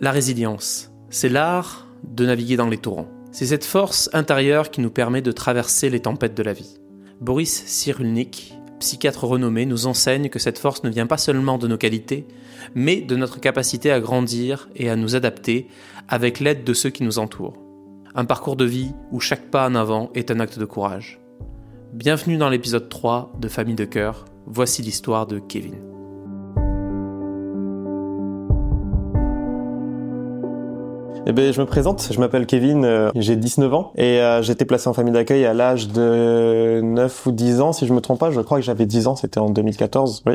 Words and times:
La 0.00 0.10
résilience, 0.10 0.90
c'est 1.10 1.28
l'art 1.28 1.86
de 2.04 2.26
naviguer 2.26 2.56
dans 2.56 2.68
les 2.68 2.76
torrents. 2.76 3.08
C'est 3.32 3.46
cette 3.46 3.64
force 3.64 4.10
intérieure 4.12 4.70
qui 4.70 4.80
nous 4.80 4.90
permet 4.90 5.22
de 5.22 5.32
traverser 5.32 5.90
les 5.90 6.00
tempêtes 6.00 6.36
de 6.36 6.42
la 6.42 6.52
vie. 6.52 6.78
Boris 7.20 7.64
Cyrulnik, 7.66 8.54
psychiatre 8.78 9.24
renommé, 9.24 9.64
nous 9.64 9.86
enseigne 9.86 10.28
que 10.28 10.38
cette 10.38 10.58
force 10.58 10.82
ne 10.84 10.90
vient 10.90 11.06
pas 11.06 11.18
seulement 11.18 11.56
de 11.56 11.68
nos 11.68 11.78
qualités, 11.78 12.26
mais 12.74 13.00
de 13.00 13.16
notre 13.16 13.40
capacité 13.40 13.90
à 13.90 14.00
grandir 14.00 14.68
et 14.76 14.90
à 14.90 14.96
nous 14.96 15.16
adapter 15.16 15.68
avec 16.08 16.40
l'aide 16.40 16.64
de 16.64 16.74
ceux 16.74 16.90
qui 16.90 17.04
nous 17.04 17.18
entourent. 17.18 17.56
Un 18.14 18.24
parcours 18.24 18.56
de 18.56 18.64
vie 18.64 18.92
où 19.12 19.20
chaque 19.20 19.50
pas 19.50 19.68
en 19.68 19.74
avant 19.74 20.10
est 20.14 20.30
un 20.30 20.40
acte 20.40 20.58
de 20.58 20.64
courage. 20.64 21.20
Bienvenue 21.92 22.36
dans 22.36 22.50
l'épisode 22.50 22.88
3 22.88 23.32
de 23.40 23.48
Famille 23.48 23.74
de 23.76 23.84
cœur. 23.84 24.24
Voici 24.46 24.82
l'histoire 24.82 25.26
de 25.26 25.38
Kevin. 25.38 25.95
Eh 31.28 31.32
ben, 31.32 31.52
je 31.52 31.60
me 31.60 31.66
présente, 31.66 32.08
je 32.12 32.20
m'appelle 32.20 32.46
Kevin, 32.46 32.84
euh, 32.84 33.10
j'ai 33.16 33.34
19 33.34 33.74
ans 33.74 33.92
et 33.96 34.20
euh, 34.20 34.42
été 34.42 34.64
placé 34.64 34.88
en 34.88 34.92
famille 34.92 35.12
d'accueil 35.12 35.44
à 35.44 35.54
l'âge 35.54 35.88
de 35.88 36.80
9 36.84 37.26
ou 37.26 37.32
10 37.32 37.60
ans, 37.60 37.72
si 37.72 37.84
je 37.84 37.92
me 37.92 38.00
trompe 38.00 38.20
pas, 38.20 38.30
je 38.30 38.40
crois 38.40 38.58
que 38.58 38.64
j'avais 38.64 38.86
10 38.86 39.08
ans, 39.08 39.16
c'était 39.16 39.40
en 39.40 39.50
2014, 39.50 40.22
oui, 40.24 40.34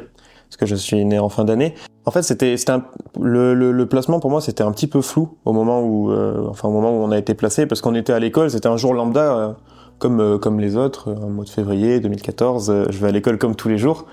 parce 0.50 0.58
que 0.58 0.66
je 0.66 0.76
suis 0.76 1.06
né 1.06 1.18
en 1.18 1.30
fin 1.30 1.46
d'année. 1.46 1.76
En 2.04 2.12
fait, 2.12 2.24
c'était 2.24 2.58
c'était 2.58 2.74
le, 3.22 3.54
le, 3.54 3.72
le, 3.72 3.86
placement 3.86 4.20
pour 4.20 4.30
moi, 4.30 4.42
c'était 4.42 4.64
un 4.64 4.72
petit 4.74 4.88
peu 4.88 5.02
flou 5.02 5.38
au 5.46 5.54
moment 5.54 5.82
où 5.82 6.12
euh, 6.12 6.46
enfin 6.50 6.68
au 6.68 6.72
moment 6.72 6.92
où 6.92 7.02
on 7.02 7.12
a 7.12 7.18
été 7.18 7.36
placé 7.36 7.68
parce 7.68 7.80
qu'on 7.80 7.96
était 7.96 8.12
à 8.12 8.20
l'école, 8.20 8.52
c'était 8.52 8.68
un 8.68 8.76
jour 8.76 8.94
lambda 8.94 9.56
comme 9.98 10.40
comme 10.40 10.60
les 10.60 10.76
autres, 10.76 11.16
un 11.24 11.30
mois 11.30 11.46
de 11.46 11.50
février 11.50 12.02
2014, 12.02 12.88
je 12.90 12.98
vais 12.98 13.08
à 13.08 13.12
l'école 13.12 13.38
comme 13.38 13.56
tous 13.56 13.70
les 13.70 13.78
jours. 13.78 14.08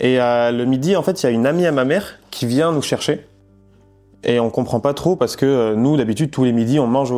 Et 0.00 0.16
le 0.16 0.64
midi, 0.64 0.96
en 0.96 1.02
fait, 1.02 1.22
il 1.22 1.26
y 1.26 1.28
a 1.28 1.32
une 1.32 1.46
amie 1.46 1.66
à 1.66 1.72
ma 1.72 1.84
mère 1.84 2.18
qui 2.30 2.46
vient 2.46 2.72
nous 2.72 2.82
chercher 2.82 3.26
et 4.24 4.40
on 4.40 4.50
comprend 4.50 4.80
pas 4.80 4.94
trop 4.94 5.16
parce 5.16 5.36
que 5.36 5.46
euh, 5.46 5.74
nous 5.76 5.96
d'habitude 5.96 6.30
tous 6.30 6.44
les 6.44 6.52
midis 6.52 6.78
on 6.78 6.86
mange 6.86 7.12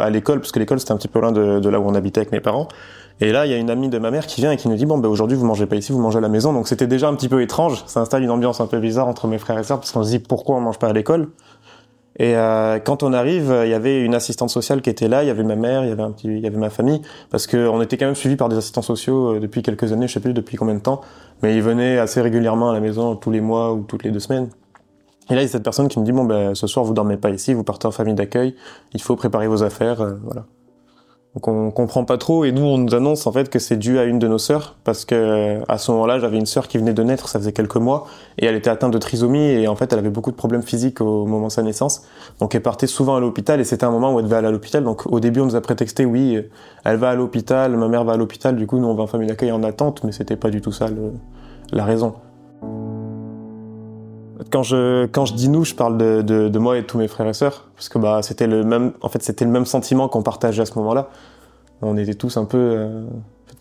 à 0.00 0.10
l'école 0.10 0.40
parce 0.40 0.52
que 0.52 0.58
l'école 0.58 0.80
c'était 0.80 0.92
un 0.92 0.96
petit 0.96 1.08
peu 1.08 1.20
loin 1.20 1.32
de, 1.32 1.68
là 1.68 1.80
où 1.80 1.88
on 1.88 1.94
habitait 1.94 2.20
avec 2.20 2.32
mes 2.32 2.40
parents. 2.40 2.68
Et 3.20 3.32
là 3.32 3.46
il 3.46 3.52
y 3.52 3.54
a 3.54 3.58
une 3.58 3.70
amie 3.70 3.88
de 3.88 3.98
ma 3.98 4.10
mère 4.10 4.26
qui 4.26 4.40
vient 4.40 4.52
et 4.52 4.56
qui 4.56 4.68
nous 4.68 4.76
dit 4.76 4.86
bon 4.86 4.98
ben 4.98 5.08
aujourd'hui 5.08 5.36
vous 5.36 5.46
mangez 5.46 5.66
pas 5.66 5.76
ici 5.76 5.92
vous 5.92 6.00
mangez 6.00 6.18
à 6.18 6.20
la 6.20 6.28
maison. 6.28 6.52
Donc 6.52 6.68
c'était 6.68 6.86
déjà 6.86 7.08
un 7.08 7.14
petit 7.14 7.28
peu 7.28 7.42
étrange. 7.42 7.82
Ça 7.86 8.00
installe 8.00 8.22
une 8.22 8.30
ambiance 8.30 8.60
un 8.60 8.66
peu 8.66 8.78
bizarre 8.78 9.08
entre 9.08 9.26
mes 9.26 9.38
frères 9.38 9.58
et 9.58 9.64
sœurs 9.64 9.78
parce 9.78 9.92
qu'on 9.92 10.02
se 10.02 10.10
dit 10.10 10.18
pourquoi 10.18 10.56
on 10.56 10.60
mange 10.60 10.78
pas 10.78 10.88
à 10.88 10.92
l'école? 10.92 11.28
Et 12.18 12.36
euh, 12.36 12.80
quand 12.80 13.02
on 13.02 13.12
arrive 13.12 13.54
il 13.64 13.70
y 13.70 13.74
avait 13.74 14.02
une 14.02 14.14
assistante 14.14 14.50
sociale 14.50 14.82
qui 14.82 14.90
était 14.90 15.08
là. 15.08 15.22
Il 15.22 15.26
y 15.26 15.30
avait 15.30 15.44
ma 15.44 15.56
mère 15.56 15.84
il 15.84 15.88
y 15.88 15.92
avait 15.92 16.02
un 16.02 16.12
petit 16.12 16.28
il 16.28 16.40
y 16.40 16.46
avait 16.46 16.58
ma 16.58 16.70
famille. 16.70 17.00
Parce 17.30 17.46
que 17.46 17.68
on 17.68 17.80
était 17.80 17.96
quand 17.96 18.06
même 18.06 18.14
suivi 18.14 18.36
par 18.36 18.48
des 18.48 18.56
assistants 18.56 18.82
sociaux 18.82 19.36
euh, 19.36 19.40
depuis 19.40 19.62
quelques 19.62 19.92
années. 19.92 20.08
Je 20.08 20.14
sais 20.14 20.20
plus 20.20 20.34
depuis 20.34 20.56
combien 20.56 20.74
de 20.74 20.80
temps. 20.80 21.00
Mais 21.42 21.56
ils 21.56 21.62
venaient 21.62 21.98
assez 21.98 22.20
régulièrement 22.20 22.70
à 22.70 22.74
la 22.74 22.80
maison 22.80 23.16
tous 23.16 23.30
les 23.30 23.40
mois 23.40 23.72
ou 23.72 23.82
toutes 23.82 24.04
les 24.04 24.10
deux 24.10 24.20
semaines 24.20 24.48
et 25.30 25.34
là, 25.34 25.42
il 25.42 25.44
y 25.44 25.48
a 25.48 25.48
cette 25.48 25.62
personne 25.62 25.88
qui 25.88 25.98
me 26.00 26.04
dit 26.04 26.12
bon 26.12 26.24
ben 26.24 26.54
ce 26.54 26.66
soir 26.66 26.84
vous 26.84 26.92
dormez 26.92 27.16
pas 27.16 27.30
ici, 27.30 27.54
vous 27.54 27.64
partez 27.64 27.86
en 27.86 27.92
famille 27.92 28.14
d'accueil, 28.14 28.56
il 28.92 29.00
faut 29.00 29.16
préparer 29.16 29.46
vos 29.46 29.62
affaires, 29.62 30.00
euh, 30.00 30.14
voilà. 30.24 30.44
Donc 31.34 31.46
on 31.46 31.70
comprend 31.70 32.04
pas 32.04 32.18
trop 32.18 32.44
et 32.44 32.50
nous 32.50 32.64
on 32.64 32.76
nous 32.76 32.92
annonce 32.92 33.28
en 33.28 33.30
fait 33.30 33.48
que 33.48 33.60
c'est 33.60 33.76
dû 33.76 34.00
à 34.00 34.04
une 34.04 34.18
de 34.18 34.26
nos 34.26 34.38
sœurs 34.38 34.76
parce 34.82 35.04
que 35.04 35.60
à 35.68 35.78
ce 35.78 35.92
moment-là 35.92 36.18
j'avais 36.18 36.38
une 36.38 36.46
sœur 36.46 36.66
qui 36.66 36.76
venait 36.76 36.92
de 36.92 37.04
naître, 37.04 37.28
ça 37.28 37.38
faisait 37.38 37.52
quelques 37.52 37.76
mois 37.76 38.08
et 38.36 38.46
elle 38.46 38.56
était 38.56 38.68
atteinte 38.68 38.92
de 38.92 38.98
trisomie 38.98 39.38
et 39.38 39.68
en 39.68 39.76
fait 39.76 39.92
elle 39.92 40.00
avait 40.00 40.10
beaucoup 40.10 40.32
de 40.32 40.36
problèmes 40.36 40.62
physiques 40.62 41.00
au 41.00 41.26
moment 41.26 41.46
de 41.46 41.52
sa 41.52 41.62
naissance. 41.62 42.02
Donc 42.40 42.56
elle 42.56 42.62
partait 42.62 42.88
souvent 42.88 43.14
à 43.14 43.20
l'hôpital 43.20 43.60
et 43.60 43.64
c'était 43.64 43.84
un 43.84 43.92
moment 43.92 44.12
où 44.12 44.18
elle 44.18 44.24
devait 44.24 44.38
aller 44.38 44.48
à 44.48 44.50
l'hôpital. 44.50 44.82
Donc 44.82 45.06
au 45.06 45.20
début 45.20 45.38
on 45.38 45.46
nous 45.46 45.54
a 45.54 45.60
prétexté 45.60 46.04
oui 46.04 46.36
elle 46.84 46.96
va 46.96 47.10
à 47.10 47.14
l'hôpital, 47.14 47.76
ma 47.76 47.86
mère 47.86 48.02
va 48.02 48.14
à 48.14 48.16
l'hôpital, 48.16 48.56
du 48.56 48.66
coup 48.66 48.80
nous 48.80 48.88
on 48.88 48.96
va 48.96 49.04
en 49.04 49.06
famille 49.06 49.28
d'accueil 49.28 49.52
en 49.52 49.62
attente, 49.62 50.02
mais 50.02 50.10
c'était 50.10 50.34
pas 50.36 50.50
du 50.50 50.60
tout 50.60 50.72
ça 50.72 50.88
la 51.70 51.84
raison. 51.84 52.14
Quand 54.50 54.62
je 54.62 55.06
quand 55.06 55.26
je 55.26 55.34
dis 55.34 55.48
nous, 55.48 55.64
je 55.64 55.74
parle 55.74 55.96
de, 55.96 56.22
de, 56.22 56.48
de, 56.48 56.58
moi 56.58 56.76
et 56.76 56.82
de 56.82 56.86
tous 56.86 56.98
mes 56.98 57.08
frères 57.08 57.28
et 57.28 57.34
sœurs, 57.34 57.68
parce 57.76 57.88
que 57.88 57.98
bah 57.98 58.20
c'était 58.22 58.46
le 58.46 58.64
même, 58.64 58.92
en 59.00 59.08
fait 59.08 59.22
c'était 59.22 59.44
le 59.44 59.50
même 59.50 59.66
sentiment 59.66 60.08
qu'on 60.08 60.22
partageait 60.22 60.62
à 60.62 60.66
ce 60.66 60.74
moment-là. 60.78 61.10
On 61.82 61.96
était 61.96 62.14
tous 62.14 62.36
un 62.36 62.44
peu, 62.44 62.58
euh, 62.58 63.04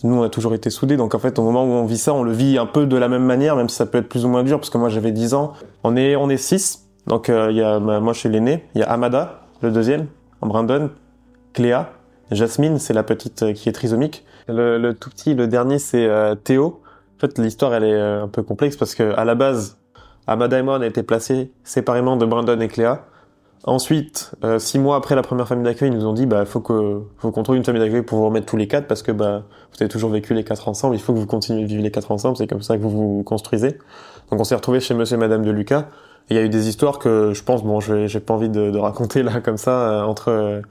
nous 0.04 0.16
on 0.16 0.24
a 0.24 0.30
toujours 0.30 0.54
été 0.54 0.70
soudés, 0.70 0.98
donc 0.98 1.16
en 1.16 1.20
fait 1.20 1.38
au 1.38 1.44
moment 1.44 1.64
où 1.64 1.70
on 1.70 1.86
vit 1.86 1.98
ça, 1.98 2.14
on 2.14 2.24
le 2.24 2.32
vit 2.32 2.58
un 2.58 2.66
peu 2.66 2.86
de 2.86 2.98
la 2.98 3.08
même 3.08 3.24
manière, 3.24 3.56
même 3.56 3.70
si 3.70 3.76
ça 3.76 3.86
peut 3.86 4.00
être 4.00 4.10
plus 4.10 4.26
ou 4.26 4.30
moins 4.30 4.44
dur, 4.44 4.58
parce 4.60 4.70
que 4.70 4.78
moi 4.78 4.90
j'avais 4.90 5.12
10 5.12 5.34
ans. 5.34 5.54
On 5.84 5.96
est 5.96 6.16
on 6.16 6.30
est 6.30 6.38
six, 6.38 6.88
donc 7.08 7.30
euh, 7.30 7.52
il 7.52 7.58
y 7.58 7.62
a 7.62 7.80
moi 7.80 8.14
je 8.14 8.20
suis 8.20 8.30
l'aîné, 8.30 8.66
il 8.74 8.82
y 8.82 8.84
a 8.84 8.90
Amada, 8.90 9.42
le 9.62 9.72
deuxième, 9.72 10.08
Brandon, 10.42 10.90
Cléa, 11.54 11.92
Jasmine, 12.32 12.80
c'est 12.80 12.94
la 12.94 13.04
petite 13.04 13.44
euh, 13.44 13.54
qui 13.54 13.70
est 13.70 13.74
trisomique. 13.74 14.26
Le, 14.48 14.80
le, 14.80 14.96
tout 14.96 15.10
petit, 15.10 15.36
le 15.36 15.48
dernier 15.48 15.78
c'est 15.78 16.10
Théo. 16.44 16.82
En 17.18 17.20
fait 17.20 17.38
l'histoire 17.38 17.74
elle 17.74 17.84
est 17.84 18.00
un 18.00 18.28
peu 18.28 18.42
complexe 18.42 18.78
parce 18.78 18.96
que 18.96 19.14
à 19.16 19.26
la 19.26 19.36
base 19.36 19.79
Moi, 20.36 20.78
on 20.78 20.82
a 20.82 20.86
été 20.86 21.02
placés 21.02 21.52
séparément 21.64 22.16
de 22.16 22.26
Brandon 22.26 22.60
et 22.60 22.68
Cléa. 22.68 23.06
Ensuite, 23.66 24.32
euh, 24.44 24.58
six 24.58 24.80
mois 24.80 24.96
après 24.96 25.16
la 25.16 25.22
première 25.22 25.48
famille 25.48 25.66
d'accueil, 25.66 25.90
ils 25.90 25.98
nous 25.98 26.06
ont 26.06 26.14
dit 26.14 26.26
bah 26.26 26.46
faut 26.46 26.62
que 26.62 27.02
faut 27.18 27.32
qu'on 27.32 27.44
trouve 27.44 27.58
une 27.58 27.66
famille 27.66 27.82
d'accueil 27.82 28.04
pour 28.04 28.20
vous 28.20 28.26
remettre 28.26 28.46
tous 28.46 28.56
les 28.56 28.68
quatre 28.68 28.88
parce 28.88 29.04
que 29.04 29.12
bah 29.12 29.44
vous 29.72 29.84
avez 29.84 29.90
toujours 29.90 30.12
vécu 30.12 30.34
les 30.34 30.46
quatre 30.46 30.70
ensemble, 30.70 30.96
il 30.96 31.02
faut 31.02 31.14
que 31.14 31.20
vous 31.20 31.26
continuiez 31.26 31.64
de 31.64 31.68
vivre 31.68 31.84
les 31.84 31.92
quatre 31.92 32.12
ensemble, 32.12 32.38
c'est 32.38 32.48
comme 32.48 32.62
ça 32.62 32.78
que 32.78 32.82
vous 32.84 33.18
vous 33.18 33.24
construisez. 33.24 33.78
Donc 34.32 34.40
on 34.40 34.44
s'est 34.46 34.56
retrouvé 34.56 34.80
chez 34.80 34.94
Monsieur 34.94 35.18
et 35.18 35.20
Madame 35.20 35.44
de 35.44 35.52
Lucas. 35.52 35.88
il 36.30 36.38
y 36.38 36.40
a 36.40 36.44
eu 36.44 36.50
des 36.50 36.70
histoires 36.70 37.00
que 37.00 37.34
je 37.34 37.44
pense 37.44 37.64
bon 37.64 37.82
je 37.82 38.08
j'ai 38.08 38.22
pas 38.22 38.34
envie 38.34 38.50
de, 38.50 38.72
de, 38.72 38.78
raconter 38.78 39.24
là 39.24 39.42
comme 39.42 39.58
ça 39.58 39.72
euh, 39.72 40.04
entre 40.04 40.62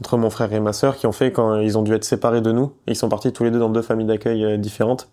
entre 0.00 0.16
mon 0.16 0.30
frère 0.30 0.50
et 0.52 0.60
ma 0.60 0.72
sœur 0.72 0.96
qui 0.96 1.06
ont 1.06 1.12
fait 1.12 1.32
quand 1.32 1.56
ils 1.56 1.76
ont 1.76 1.82
dû 1.82 1.92
être 1.92 2.04
séparés 2.04 2.40
de 2.40 2.52
nous. 2.52 2.72
ils 2.86 2.96
sont 2.96 3.10
partis 3.10 3.32
tous 3.32 3.44
les 3.44 3.50
deux 3.50 3.58
dans 3.58 3.68
deux 3.68 3.82
familles 3.82 4.06
d'accueil 4.06 4.44
euh, 4.44 4.56
différentes. 4.56 5.10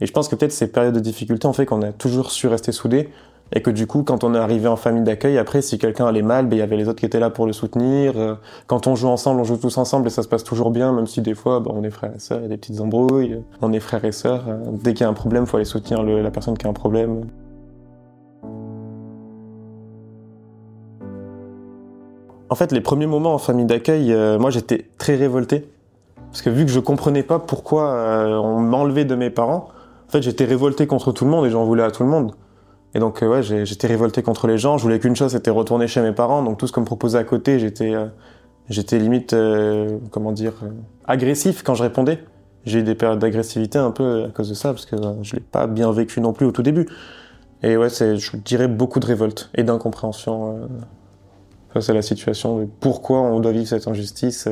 Et 0.00 0.06
je 0.06 0.12
pense 0.12 0.28
que 0.28 0.34
peut-être 0.34 0.52
ces 0.52 0.70
périodes 0.70 0.94
de 0.94 1.00
difficulté 1.00 1.46
ont 1.46 1.54
fait 1.54 1.64
qu'on 1.64 1.80
a 1.80 1.92
toujours 1.92 2.30
su 2.30 2.48
rester 2.48 2.70
soudés 2.70 3.08
et 3.52 3.62
que 3.62 3.70
du 3.70 3.86
coup, 3.86 4.02
quand 4.02 4.24
on 4.24 4.34
est 4.34 4.38
arrivé 4.38 4.66
en 4.66 4.76
famille 4.76 5.04
d'accueil, 5.04 5.38
après, 5.38 5.62
si 5.62 5.78
quelqu'un 5.78 6.06
allait 6.06 6.22
mal, 6.22 6.46
ben, 6.46 6.56
il 6.56 6.58
y 6.58 6.62
avait 6.62 6.76
les 6.76 6.88
autres 6.88 6.98
qui 6.98 7.06
étaient 7.06 7.20
là 7.20 7.30
pour 7.30 7.46
le 7.46 7.52
soutenir. 7.52 8.14
Euh, 8.16 8.34
quand 8.66 8.86
on 8.86 8.96
joue 8.96 9.08
ensemble, 9.08 9.40
on 9.40 9.44
joue 9.44 9.56
tous 9.56 9.78
ensemble 9.78 10.08
et 10.08 10.10
ça 10.10 10.22
se 10.22 10.28
passe 10.28 10.42
toujours 10.42 10.70
bien, 10.70 10.92
même 10.92 11.06
si 11.06 11.20
des 11.20 11.34
fois, 11.34 11.60
ben, 11.60 11.70
on 11.72 11.84
est 11.84 11.90
frères 11.90 12.12
et 12.14 12.18
sœurs, 12.18 12.40
il 12.40 12.42
y 12.42 12.46
a 12.46 12.48
des 12.48 12.56
petites 12.56 12.80
embrouilles. 12.80 13.40
On 13.62 13.72
est 13.72 13.80
frères 13.80 14.04
et 14.04 14.12
sœurs. 14.12 14.44
Euh, 14.48 14.58
dès 14.82 14.94
qu'il 14.94 15.02
y 15.02 15.06
a 15.06 15.08
un 15.08 15.14
problème, 15.14 15.46
faut 15.46 15.56
aller 15.56 15.64
soutenir 15.64 16.02
la 16.02 16.30
personne 16.30 16.58
qui 16.58 16.66
a 16.66 16.70
un 16.70 16.72
problème. 16.72 17.26
En 22.48 22.54
fait, 22.54 22.72
les 22.72 22.80
premiers 22.80 23.06
moments 23.06 23.34
en 23.34 23.38
famille 23.38 23.66
d'accueil, 23.66 24.12
euh, 24.12 24.38
moi, 24.40 24.50
j'étais 24.50 24.88
très 24.98 25.14
révolté. 25.14 25.68
Parce 26.32 26.42
que 26.42 26.50
vu 26.50 26.66
que 26.66 26.70
je 26.70 26.80
comprenais 26.80 27.22
pas 27.22 27.38
pourquoi 27.38 27.94
on 28.42 28.60
m'enlevait 28.60 29.04
de 29.06 29.14
mes 29.14 29.30
parents, 29.30 29.68
en 30.06 30.10
fait, 30.10 30.20
j'étais 30.20 30.44
révolté 30.44 30.86
contre 30.86 31.12
tout 31.12 31.24
le 31.24 31.30
monde 31.30 31.46
et 31.46 31.50
j'en 31.50 31.64
voulais 31.64 31.84
à 31.84 31.90
tout 31.90 32.02
le 32.02 32.08
monde. 32.10 32.32
Et 32.96 32.98
donc 32.98 33.22
euh, 33.22 33.28
ouais, 33.28 33.42
j'étais 33.42 33.86
révolté 33.86 34.22
contre 34.22 34.46
les 34.46 34.56
gens. 34.56 34.78
Je 34.78 34.82
voulais 34.82 34.98
qu'une 34.98 35.14
chose, 35.14 35.32
c'était 35.32 35.50
retourner 35.50 35.86
chez 35.86 36.00
mes 36.00 36.12
parents. 36.12 36.42
Donc 36.42 36.56
tout 36.56 36.66
ce 36.66 36.72
qu'on 36.72 36.80
me 36.80 36.86
proposait 36.86 37.18
à 37.18 37.24
côté, 37.24 37.58
j'étais 37.58 37.94
euh, 37.94 38.06
j'étais 38.70 38.98
limite 38.98 39.34
euh, 39.34 39.98
comment 40.10 40.32
dire 40.32 40.54
agressif 41.06 41.62
quand 41.62 41.74
je 41.74 41.82
répondais. 41.82 42.24
J'ai 42.64 42.78
eu 42.78 42.82
des 42.82 42.94
périodes 42.94 43.18
d'agressivité 43.18 43.76
un 43.76 43.90
peu 43.90 44.24
à 44.24 44.28
cause 44.28 44.48
de 44.48 44.54
ça 44.54 44.70
parce 44.70 44.86
que 44.86 44.96
je 45.20 45.34
l'ai 45.34 45.42
pas 45.42 45.66
bien 45.66 45.92
vécu 45.92 46.22
non 46.22 46.32
plus 46.32 46.46
au 46.46 46.52
tout 46.52 46.62
début. 46.62 46.88
Et 47.62 47.76
ouais, 47.76 47.90
c'est 47.90 48.16
je 48.16 48.34
dirais 48.38 48.66
beaucoup 48.66 48.98
de 48.98 49.06
révolte 49.06 49.50
et 49.54 49.62
d'incompréhension 49.62 50.66
face 51.74 51.90
à 51.90 51.92
la 51.92 52.00
situation 52.00 52.60
de 52.60 52.66
pourquoi 52.80 53.20
on 53.20 53.40
doit 53.40 53.52
vivre 53.52 53.68
cette 53.68 53.88
injustice 53.88 54.48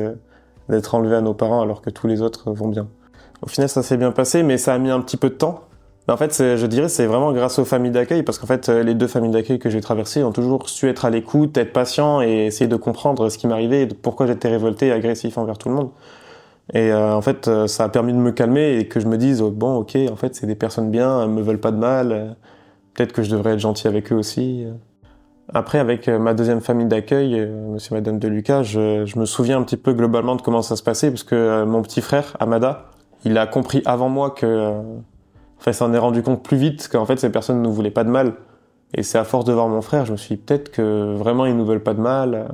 d'être 0.69 0.93
enlevé 0.93 1.15
à 1.15 1.21
nos 1.21 1.33
parents 1.33 1.61
alors 1.61 1.81
que 1.81 1.89
tous 1.89 2.05
les 2.05 2.21
autres 2.21 2.51
vont 2.51 2.67
bien. 2.67 2.87
Au 3.41 3.47
final, 3.47 3.69
ça 3.69 3.81
s'est 3.81 3.97
bien 3.97 4.11
passé, 4.11 4.43
mais 4.43 4.59
ça 4.59 4.75
a 4.75 4.77
mis 4.77 4.91
un 4.91 5.01
petit 5.01 5.17
peu 5.17 5.29
de 5.29 5.35
temps 5.35 5.61
en 6.07 6.17
fait, 6.17 6.37
je 6.37 6.65
dirais, 6.67 6.87
c'est 6.87 7.07
vraiment 7.07 7.31
grâce 7.33 7.57
aux 7.57 7.65
familles 7.65 7.91
d'accueil, 7.91 8.23
parce 8.23 8.37
qu'en 8.37 8.47
fait, 8.47 8.69
les 8.69 8.93
deux 8.93 9.07
familles 9.07 9.31
d'accueil 9.31 9.57
que 9.57 9.69
j'ai 9.69 9.81
traversées 9.81 10.23
ont 10.23 10.31
toujours 10.31 10.69
su 10.69 10.87
être 10.87 11.05
à 11.05 11.09
l'écoute, 11.09 11.57
être 11.57 11.73
patient 11.73 12.21
et 12.21 12.45
essayer 12.45 12.67
de 12.67 12.75
comprendre 12.75 13.29
ce 13.29 13.37
qui 13.37 13.47
m'arrivait 13.47 13.83
et 13.83 13.87
pourquoi 13.87 14.27
j'étais 14.27 14.49
révolté 14.49 14.87
et 14.87 14.91
agressif 14.91 15.37
envers 15.37 15.57
tout 15.57 15.69
le 15.69 15.75
monde. 15.75 15.89
Et 16.73 16.91
euh, 16.91 17.13
en 17.13 17.21
fait, 17.21 17.47
euh, 17.47 17.67
ça 17.67 17.83
a 17.83 17.89
permis 17.89 18.13
de 18.13 18.17
me 18.17 18.31
calmer 18.31 18.77
et 18.77 18.87
que 18.87 18.99
je 18.99 19.07
me 19.07 19.17
dise, 19.17 19.41
oh, 19.41 19.51
bon, 19.51 19.75
ok, 19.77 19.97
en 20.11 20.15
fait, 20.15 20.35
c'est 20.35 20.47
des 20.47 20.55
personnes 20.55 20.89
bien, 20.89 21.21
elles 21.23 21.29
me 21.29 21.41
veulent 21.41 21.59
pas 21.59 21.71
de 21.71 21.77
mal, 21.77 22.35
peut-être 22.93 23.13
que 23.13 23.21
je 23.21 23.29
devrais 23.29 23.53
être 23.53 23.59
gentil 23.59 23.87
avec 23.87 24.11
eux 24.11 24.15
aussi. 24.15 24.65
Après, 25.53 25.77
avec 25.77 26.07
euh, 26.07 26.17
ma 26.17 26.33
deuxième 26.33 26.61
famille 26.61 26.87
d'accueil, 26.87 27.47
monsieur 27.69 27.93
et 27.93 27.99
madame 27.99 28.17
de 28.17 28.27
Lucas, 28.27 28.63
je, 28.63 29.05
je, 29.05 29.19
me 29.19 29.25
souviens 29.25 29.59
un 29.59 29.63
petit 29.63 29.77
peu 29.77 29.93
globalement 29.93 30.35
de 30.35 30.41
comment 30.41 30.63
ça 30.63 30.75
se 30.75 30.81
passait, 30.83 31.11
parce 31.11 31.23
que 31.23 31.63
mon 31.65 31.83
petit 31.83 32.01
frère, 32.01 32.35
Amada, 32.39 32.85
il 33.25 33.37
a 33.37 33.45
compris 33.45 33.83
avant 33.85 34.09
moi 34.09 34.31
que 34.31 34.81
Enfin, 35.65 35.73
s'en 35.73 35.91
est 35.95 35.97
rendu 35.97 36.21
compte 36.21 36.43
plus 36.43 36.57
vite 36.57 36.87
qu'en 36.91 37.07
fait 37.07 37.17
ces 37.17 37.31
personnes 37.31 37.57
ne 37.57 37.63
nous 37.63 37.73
voulaient 37.73 37.89
pas 37.89 38.03
de 38.03 38.11
mal. 38.11 38.33
Et 38.93 39.01
c'est 39.01 39.17
à 39.17 39.23
force 39.23 39.45
de 39.45 39.53
voir 39.53 39.67
mon 39.67 39.81
frère, 39.81 40.05
je 40.05 40.11
me 40.11 40.17
suis 40.17 40.35
dit 40.35 40.41
peut-être 40.41 40.71
que 40.71 41.15
vraiment 41.15 41.47
ils 41.47 41.57
nous 41.57 41.65
veulent 41.65 41.81
pas 41.81 41.95
de 41.95 42.01
mal 42.01 42.35
euh, 42.35 42.47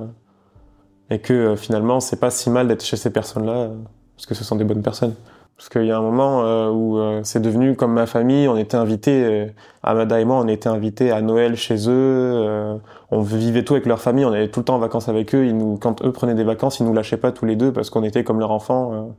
et 1.10 1.19
que 1.19 1.34
euh, 1.34 1.56
finalement 1.58 2.00
c'est 2.00 2.22
pas 2.22 2.30
si 2.30 2.50
mal 2.50 2.69
d'être 2.69 2.86
chez 2.86 2.96
ces 2.96 3.10
personnes-là 3.10 3.52
euh, 3.52 3.75
parce 4.16 4.28
que 4.28 4.34
ce 4.34 4.46
sont 4.46 4.56
des 4.56 4.63
bonnes 4.63 4.81
personnes. 4.81 5.13
Parce 5.58 5.68
qu'il 5.68 5.84
y 5.84 5.92
a 5.92 5.98
un 5.98 6.02
moment 6.02 6.72
où 6.72 7.00
c'est 7.22 7.40
devenu 7.40 7.75
comme 7.75 7.94
ma 7.94 8.08
famille, 8.08 8.48
on 8.48 8.58
était 8.58 8.78
invités, 8.78 9.54
Amada 9.84 10.19
et 10.19 10.25
moi, 10.25 10.38
on 10.38 10.48
était 10.48 10.69
invités 10.69 11.12
à 11.12 11.22
Noël 11.22 11.56
chez 11.56 11.88
eux, 11.88 12.80
on 13.12 13.22
vivait 13.22 13.63
tout 13.63 13.75
avec 13.75 13.86
leur 13.86 14.02
famille, 14.02 14.25
on 14.25 14.31
allait 14.31 14.48
tout 14.48 14.62
le 14.62 14.63
temps 14.63 14.74
en 14.74 14.80
vacances 14.80 15.08
avec 15.08 15.36
eux, 15.36 15.54
quand 15.80 16.04
eux 16.04 16.12
prenaient 16.12 16.34
des 16.34 16.44
vacances, 16.44 16.80
ils 16.80 16.86
nous 16.88 16.96
lâchaient 16.96 17.18
pas 17.18 17.31
tous 17.31 17.46
les 17.46 17.56
deux 17.56 17.72
parce 17.72 17.92
qu'on 17.92 18.04
était 18.04 18.24
comme 18.24 18.40
leurs 18.40 18.50
enfants. 18.50 19.13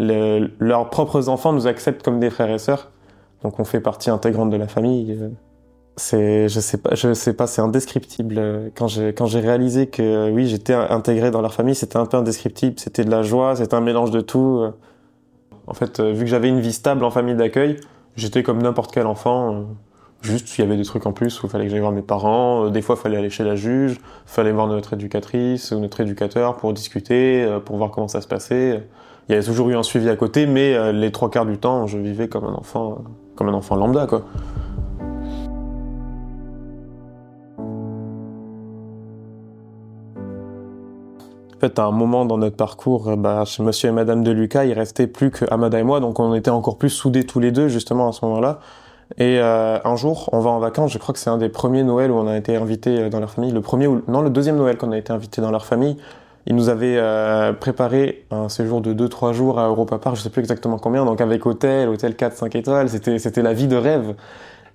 leurs 0.00 0.90
propres 0.90 1.28
enfants 1.28 1.52
nous 1.52 1.68
acceptent 1.68 2.02
comme 2.02 2.18
des 2.18 2.30
frères 2.30 2.50
et 2.50 2.58
sœurs. 2.58 2.88
Donc 3.42 3.60
on 3.60 3.64
fait 3.64 3.80
partie 3.80 4.10
intégrante 4.10 4.50
de 4.50 4.56
la 4.56 4.68
famille. 4.68 5.16
Euh. 5.20 5.28
c'est, 5.96 6.48
je 6.48 6.60
sais 6.60 6.78
pas, 6.78 6.94
je 6.94 7.14
sais 7.14 7.34
pas, 7.34 7.46
c'est 7.46 7.62
indescriptible. 7.62 8.70
Quand 8.74 8.88
j'ai, 8.88 9.12
quand 9.12 9.26
j'ai 9.26 9.40
réalisé 9.40 9.86
que 9.88 10.30
oui, 10.30 10.46
j'étais 10.48 10.74
intégré 10.74 11.30
dans 11.30 11.42
leur 11.42 11.54
famille, 11.54 11.74
c'était 11.74 11.96
un 11.96 12.06
peu 12.06 12.16
indescriptible. 12.16 12.78
C'était 12.78 13.04
de 13.04 13.10
la 13.10 13.22
joie, 13.22 13.56
c'était 13.56 13.74
un 13.74 13.80
mélange 13.80 14.10
de 14.10 14.20
tout. 14.20 14.64
En 15.66 15.74
fait, 15.74 16.00
vu 16.00 16.20
que 16.20 16.30
j'avais 16.30 16.48
une 16.48 16.60
vie 16.60 16.72
stable 16.72 17.04
en 17.04 17.10
famille 17.10 17.34
d'accueil, 17.34 17.76
j'étais 18.16 18.42
comme 18.42 18.62
n'importe 18.62 18.92
quel 18.92 19.06
enfant. 19.06 19.66
Juste, 20.22 20.56
il 20.58 20.62
y 20.62 20.64
avait 20.64 20.76
des 20.76 20.84
trucs 20.84 21.06
en 21.06 21.12
plus 21.12 21.42
où 21.42 21.46
il 21.46 21.50
fallait 21.50 21.64
que 21.64 21.70
j'aille 21.70 21.80
voir 21.80 21.92
mes 21.92 22.02
parents. 22.02 22.68
Des 22.70 22.82
fois, 22.82 22.96
il 22.98 23.02
fallait 23.02 23.18
aller 23.18 23.30
chez 23.30 23.44
la 23.44 23.54
juge, 23.54 23.92
il 23.92 24.00
fallait 24.26 24.52
voir 24.52 24.66
notre 24.66 24.94
éducatrice 24.94 25.72
ou 25.72 25.78
notre 25.78 26.00
éducateur 26.00 26.56
pour 26.56 26.72
discuter, 26.72 27.46
pour 27.64 27.76
voir 27.76 27.90
comment 27.90 28.08
ça 28.08 28.20
se 28.20 28.26
passait. 28.26 28.88
Il 29.28 29.32
y 29.32 29.34
avait 29.36 29.44
toujours 29.44 29.68
eu 29.70 29.76
un 29.76 29.82
suivi 29.82 30.08
à 30.08 30.16
côté, 30.16 30.46
mais 30.46 30.92
les 30.92 31.12
trois 31.12 31.30
quarts 31.30 31.46
du 31.46 31.58
temps, 31.58 31.86
je 31.86 31.98
vivais 31.98 32.28
comme 32.28 32.44
un 32.44 32.54
enfant, 32.54 33.04
comme 33.36 33.48
un 33.48 33.54
enfant 33.54 33.76
lambda, 33.76 34.06
quoi. 34.06 34.22
En 41.56 41.58
fait, 41.58 41.78
à 41.78 41.84
un 41.84 41.90
moment 41.90 42.26
dans 42.26 42.36
notre 42.36 42.56
parcours, 42.56 43.08
euh, 43.08 43.16
bah, 43.16 43.44
chez 43.46 43.62
Monsieur 43.62 43.88
et 43.88 43.92
Madame 43.92 44.22
de 44.22 44.30
Lucas, 44.30 44.64
il 44.64 44.74
restait 44.74 45.06
plus 45.06 45.30
que 45.30 45.46
Amada 45.50 45.78
et 45.78 45.84
moi, 45.84 46.00
donc 46.00 46.20
on 46.20 46.34
était 46.34 46.50
encore 46.50 46.76
plus 46.76 46.90
soudés 46.90 47.24
tous 47.24 47.40
les 47.40 47.50
deux 47.50 47.68
justement 47.68 48.08
à 48.08 48.12
ce 48.12 48.24
moment-là. 48.26 48.60
Et 49.16 49.38
euh, 49.40 49.78
un 49.82 49.96
jour, 49.96 50.28
on 50.32 50.40
va 50.40 50.50
en 50.50 50.58
vacances. 50.58 50.92
Je 50.92 50.98
crois 50.98 51.12
que 51.12 51.18
c'est 51.18 51.30
un 51.30 51.38
des 51.38 51.48
premiers 51.48 51.84
Noëls 51.84 52.10
où 52.10 52.16
on 52.16 52.26
a 52.26 52.36
été 52.36 52.56
invité 52.56 53.00
euh, 53.02 53.08
dans 53.08 53.20
leur 53.20 53.30
famille. 53.30 53.52
Le 53.52 53.60
premier 53.60 53.86
ou 53.86 54.02
non, 54.08 54.20
le 54.20 54.30
deuxième 54.30 54.56
Noël 54.56 54.76
qu'on 54.76 54.92
a 54.92 54.98
été 54.98 55.12
invité 55.12 55.40
dans 55.40 55.50
leur 55.50 55.64
famille. 55.64 55.96
Ils 56.46 56.54
nous 56.54 56.68
avaient 56.68 56.96
euh, 56.96 57.52
préparé 57.52 58.24
un 58.30 58.48
séjour 58.48 58.80
de 58.80 58.94
2-3 58.94 59.32
jours 59.32 59.58
à 59.58 59.66
Europa 59.66 59.98
Park, 59.98 60.16
je 60.16 60.22
sais 60.22 60.30
plus 60.30 60.40
exactement 60.40 60.78
combien, 60.78 61.04
donc 61.04 61.20
avec 61.20 61.44
hôtel, 61.44 61.88
hôtel 61.88 62.12
4-5 62.12 62.56
étoiles, 62.56 62.88
c'était 62.88 63.18
c'était 63.18 63.42
la 63.42 63.52
vie 63.52 63.68
de 63.68 63.76
rêve. 63.76 64.14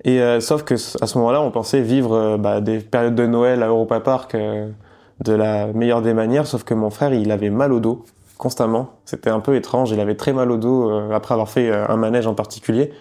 Et 0.03 0.19
sauf 0.39 0.63
que 0.63 0.73
à 0.73 1.05
ce 1.05 1.17
moment-là, 1.19 1.43
on 1.43 1.51
pensait 1.51 1.81
vivre 1.81 2.37
bah, 2.37 2.59
des 2.59 2.79
périodes 2.79 3.13
de 3.13 3.27
Noël 3.27 3.61
à 3.61 3.67
Europa 3.67 3.99
Park 3.99 4.35
de 4.35 5.33
la 5.33 5.67
meilleure 5.67 6.01
des 6.01 6.15
manières, 6.15 6.47
sauf 6.47 6.63
que 6.63 6.73
mon 6.73 6.89
frère, 6.89 7.13
il 7.13 7.31
avait 7.31 7.51
mal 7.51 7.71
au 7.71 7.79
dos 7.79 8.03
constamment. 8.41 8.95
C'était 9.05 9.29
un 9.29 9.39
peu 9.39 9.55
étrange, 9.55 9.91
il 9.91 9.99
avait 9.99 10.15
très 10.15 10.33
mal 10.33 10.49
au 10.49 10.57
dos 10.57 10.89
euh, 10.89 11.11
après 11.11 11.33
avoir 11.35 11.47
fait 11.47 11.69
euh, 11.69 11.85
un 11.87 11.95
manège 11.95 12.25
en 12.25 12.33
particulier. 12.33 12.91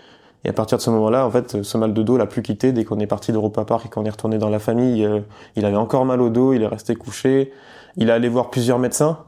Et 0.45 0.49
à 0.49 0.53
partir 0.53 0.79
de 0.79 0.83
ce 0.83 0.91
moment-là, 0.91 1.27
en 1.27 1.31
fait, 1.31 1.63
ce 1.63 1.79
mal 1.79 1.93
de 1.93 2.03
dos 2.03 2.17
l'a 2.17 2.27
plus 2.27 2.43
quitté 2.43 2.73
dès 2.73 2.85
qu'on 2.85 2.99
est 2.99 3.07
parti 3.07 3.31
d'Europa 3.33 3.65
Park 3.65 3.87
et 3.87 3.89
qu'on 3.89 4.05
est 4.05 4.11
retourné 4.11 4.39
dans 4.39 4.49
la 4.49 4.59
famille. 4.59 5.05
Euh, 5.05 5.21
il 5.57 5.65
avait 5.67 5.77
encore 5.77 6.07
mal 6.07 6.23
au 6.23 6.31
dos, 6.31 6.55
il 6.55 6.63
est 6.63 6.67
resté 6.67 6.95
couché. 6.95 7.53
Il 7.97 8.09
est 8.09 8.13
allé 8.13 8.29
voir 8.29 8.51
plusieurs 8.51 8.79
médecins, 8.79 9.19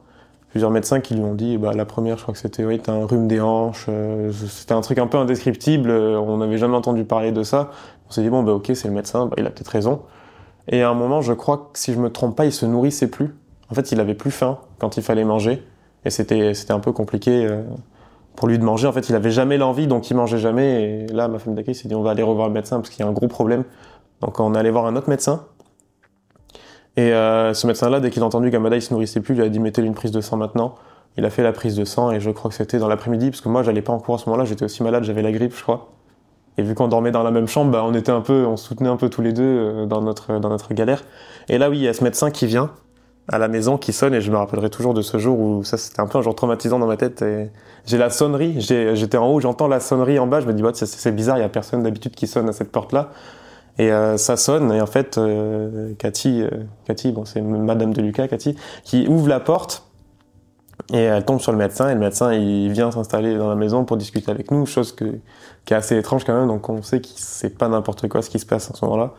plusieurs 0.50 0.70
médecins 0.70 1.00
qui 1.00 1.14
lui 1.14 1.22
ont 1.22 1.34
dit, 1.34 1.58
bah 1.58 1.72
la 1.74 1.84
première, 1.84 2.16
je 2.16 2.22
crois 2.22 2.32
que 2.32 2.40
c'était 2.40 2.64
oui, 2.64 2.80
un 2.86 3.04
rhume 3.04 3.28
des 3.28 3.40
hanches. 3.40 3.88
c'était 4.48 4.72
un 4.72 4.80
truc 4.80 4.98
un 4.98 5.06
peu 5.06 5.18
indescriptible. 5.18 5.90
on 5.90 6.38
n'avait 6.38 6.58
jamais 6.58 6.76
entendu 6.76 7.04
parler 7.04 7.32
de 7.32 7.42
ça. 7.42 7.70
On 8.08 8.12
s'est 8.12 8.22
dit 8.22 8.30
bon, 8.30 8.42
bah 8.42 8.52
ok, 8.52 8.70
c'est 8.74 8.88
le 8.88 8.94
médecin, 8.94 9.26
bah, 9.26 9.34
il 9.36 9.46
a 9.46 9.50
peut-être 9.50 9.68
raison. 9.68 10.02
Et 10.68 10.82
à 10.82 10.90
un 10.90 10.94
moment, 10.94 11.20
je 11.20 11.32
crois 11.32 11.70
que 11.72 11.78
si 11.78 11.92
je 11.92 11.98
me 11.98 12.10
trompe 12.10 12.36
pas, 12.36 12.44
il 12.44 12.52
se 12.52 12.66
nourrissait 12.66 13.08
plus. 13.08 13.34
En 13.70 13.74
fait, 13.74 13.92
il 13.92 14.00
avait 14.00 14.14
plus 14.14 14.30
faim 14.30 14.58
quand 14.78 14.96
il 14.96 15.02
fallait 15.02 15.24
manger. 15.24 15.62
Et 16.04 16.10
c'était, 16.10 16.54
c'était 16.54 16.72
un 16.72 16.80
peu 16.80 16.92
compliqué 16.92 17.46
euh, 17.46 17.62
pour 18.36 18.48
lui 18.48 18.58
de 18.58 18.64
manger. 18.64 18.86
En 18.86 18.92
fait, 18.92 19.08
il 19.08 19.14
avait 19.14 19.30
jamais 19.30 19.58
l'envie, 19.58 19.86
donc 19.86 20.10
il 20.10 20.16
mangeait 20.16 20.38
jamais. 20.38 20.82
Et 20.82 21.06
là, 21.08 21.28
ma 21.28 21.38
femme 21.38 21.54
d'accueil 21.54 21.74
s'est 21.74 21.88
dit, 21.88 21.94
on 21.94 22.02
va 22.02 22.10
aller 22.10 22.22
revoir 22.22 22.48
le 22.48 22.54
médecin 22.54 22.76
parce 22.76 22.90
qu'il 22.90 23.04
y 23.04 23.06
a 23.06 23.10
un 23.10 23.12
gros 23.12 23.28
problème. 23.28 23.64
Donc 24.20 24.38
on 24.40 24.54
est 24.54 24.58
allé 24.58 24.70
voir 24.70 24.86
un 24.86 24.96
autre 24.96 25.08
médecin. 25.08 25.44
Et 26.96 27.12
euh, 27.12 27.54
ce 27.54 27.66
médecin-là, 27.66 28.00
dès 28.00 28.10
qu'il 28.10 28.22
a 28.22 28.26
entendu 28.26 28.50
qu'Amada 28.50 28.76
il 28.76 28.82
se 28.82 28.92
nourrissait 28.92 29.20
plus, 29.20 29.34
lui 29.34 29.42
a 29.42 29.48
dit 29.48 29.60
mettez-lui 29.60 29.88
une 29.88 29.94
prise 29.94 30.12
de 30.12 30.20
sang 30.20 30.36
maintenant. 30.36 30.74
Il 31.16 31.24
a 31.24 31.30
fait 31.30 31.42
la 31.42 31.52
prise 31.52 31.76
de 31.76 31.84
sang 31.84 32.10
et 32.10 32.20
je 32.20 32.30
crois 32.30 32.50
que 32.50 32.54
c'était 32.54 32.78
dans 32.78 32.88
l'après-midi 32.88 33.30
parce 33.30 33.40
que 33.40 33.48
moi 33.48 33.62
j'allais 33.62 33.82
pas 33.82 33.92
en 33.92 33.98
cours 33.98 34.14
à 34.14 34.18
ce 34.18 34.28
moment-là, 34.28 34.44
j'étais 34.44 34.64
aussi 34.64 34.82
malade, 34.82 35.04
j'avais 35.04 35.22
la 35.22 35.32
grippe, 35.32 35.54
je 35.54 35.62
crois. 35.62 35.90
Et 36.58 36.62
vu 36.62 36.74
qu'on 36.74 36.88
dormait 36.88 37.10
dans 37.10 37.22
la 37.22 37.30
même 37.30 37.48
chambre, 37.48 37.70
bah, 37.70 37.82
on 37.84 37.94
était 37.94 38.12
un 38.12 38.20
peu, 38.20 38.44
on 38.46 38.58
soutenait 38.58 38.90
un 38.90 38.96
peu 38.96 39.08
tous 39.08 39.22
les 39.22 39.32
deux 39.32 39.42
euh, 39.42 39.86
dans 39.86 40.02
notre 40.02 40.38
dans 40.38 40.50
notre 40.50 40.74
galère. 40.74 41.02
Et 41.48 41.58
là, 41.58 41.70
oui, 41.70 41.78
il 41.78 41.82
y 41.82 41.88
a 41.88 41.94
ce 41.94 42.04
médecin 42.04 42.30
qui 42.30 42.46
vient 42.46 42.70
à 43.32 43.38
la 43.38 43.48
maison, 43.48 43.78
qui 43.78 43.92
sonne, 43.92 44.14
et 44.14 44.20
je 44.20 44.30
me 44.30 44.36
rappellerai 44.36 44.70
toujours 44.70 44.94
de 44.94 45.02
ce 45.02 45.18
jour 45.18 45.40
où 45.40 45.64
ça, 45.64 45.78
c'était 45.78 46.00
un 46.00 46.06
peu 46.06 46.18
un 46.18 46.22
jour 46.22 46.34
traumatisant 46.34 46.78
dans 46.78 46.86
ma 46.86 46.98
tête. 46.98 47.22
Et 47.22 47.50
j'ai 47.86 47.98
la 47.98 48.10
sonnerie, 48.10 48.60
j'étais 48.60 49.16
en 49.16 49.26
haut, 49.28 49.40
j'entends 49.40 49.68
la 49.68 49.80
sonnerie 49.80 50.18
en 50.18 50.26
bas, 50.26 50.40
je 50.40 50.46
me 50.46 50.52
dis, 50.52 50.62
bah, 50.62 50.72
c'est 50.74 51.14
bizarre, 51.14 51.38
il 51.38 51.40
y 51.40 51.44
a 51.44 51.48
personne 51.48 51.82
d'habitude 51.82 52.14
qui 52.14 52.26
sonne 52.26 52.48
à 52.48 52.52
cette 52.52 52.70
porte-là. 52.70 53.10
Et 53.78 53.90
euh, 53.90 54.18
ça 54.18 54.36
sonne, 54.36 54.70
et 54.70 54.82
en 54.82 54.86
fait, 54.86 55.16
euh, 55.16 55.94
Cathy, 55.98 56.42
euh, 56.42 56.50
Cathy, 56.84 57.10
bon, 57.10 57.24
c'est 57.24 57.40
Madame 57.40 57.94
de 57.94 58.02
Lucas, 58.02 58.28
Cathy, 58.28 58.54
qui 58.84 59.08
ouvre 59.08 59.28
la 59.28 59.40
porte 59.40 59.84
et 60.92 60.98
elle 60.98 61.24
tombe 61.24 61.40
sur 61.40 61.52
le 61.52 61.58
médecin 61.58 61.88
et 61.88 61.94
le 61.94 62.00
médecin 62.00 62.32
il 62.32 62.70
vient 62.72 62.90
s'installer 62.90 63.36
dans 63.36 63.48
la 63.48 63.54
maison 63.54 63.84
pour 63.84 63.96
discuter 63.96 64.30
avec 64.30 64.50
nous, 64.50 64.66
chose 64.66 64.92
que, 64.92 65.04
qui 65.64 65.74
est 65.74 65.76
assez 65.76 65.96
étrange 65.96 66.24
quand 66.24 66.34
même. 66.34 66.48
Donc 66.48 66.68
on 66.68 66.82
sait 66.82 67.00
que 67.00 67.08
c'est 67.14 67.56
pas 67.56 67.68
n'importe 67.68 68.08
quoi 68.08 68.20
ce 68.20 68.30
qui 68.30 68.38
se 68.38 68.46
passe 68.46 68.70
à 68.70 68.74
ce 68.74 68.84
moment-là. 68.84 69.12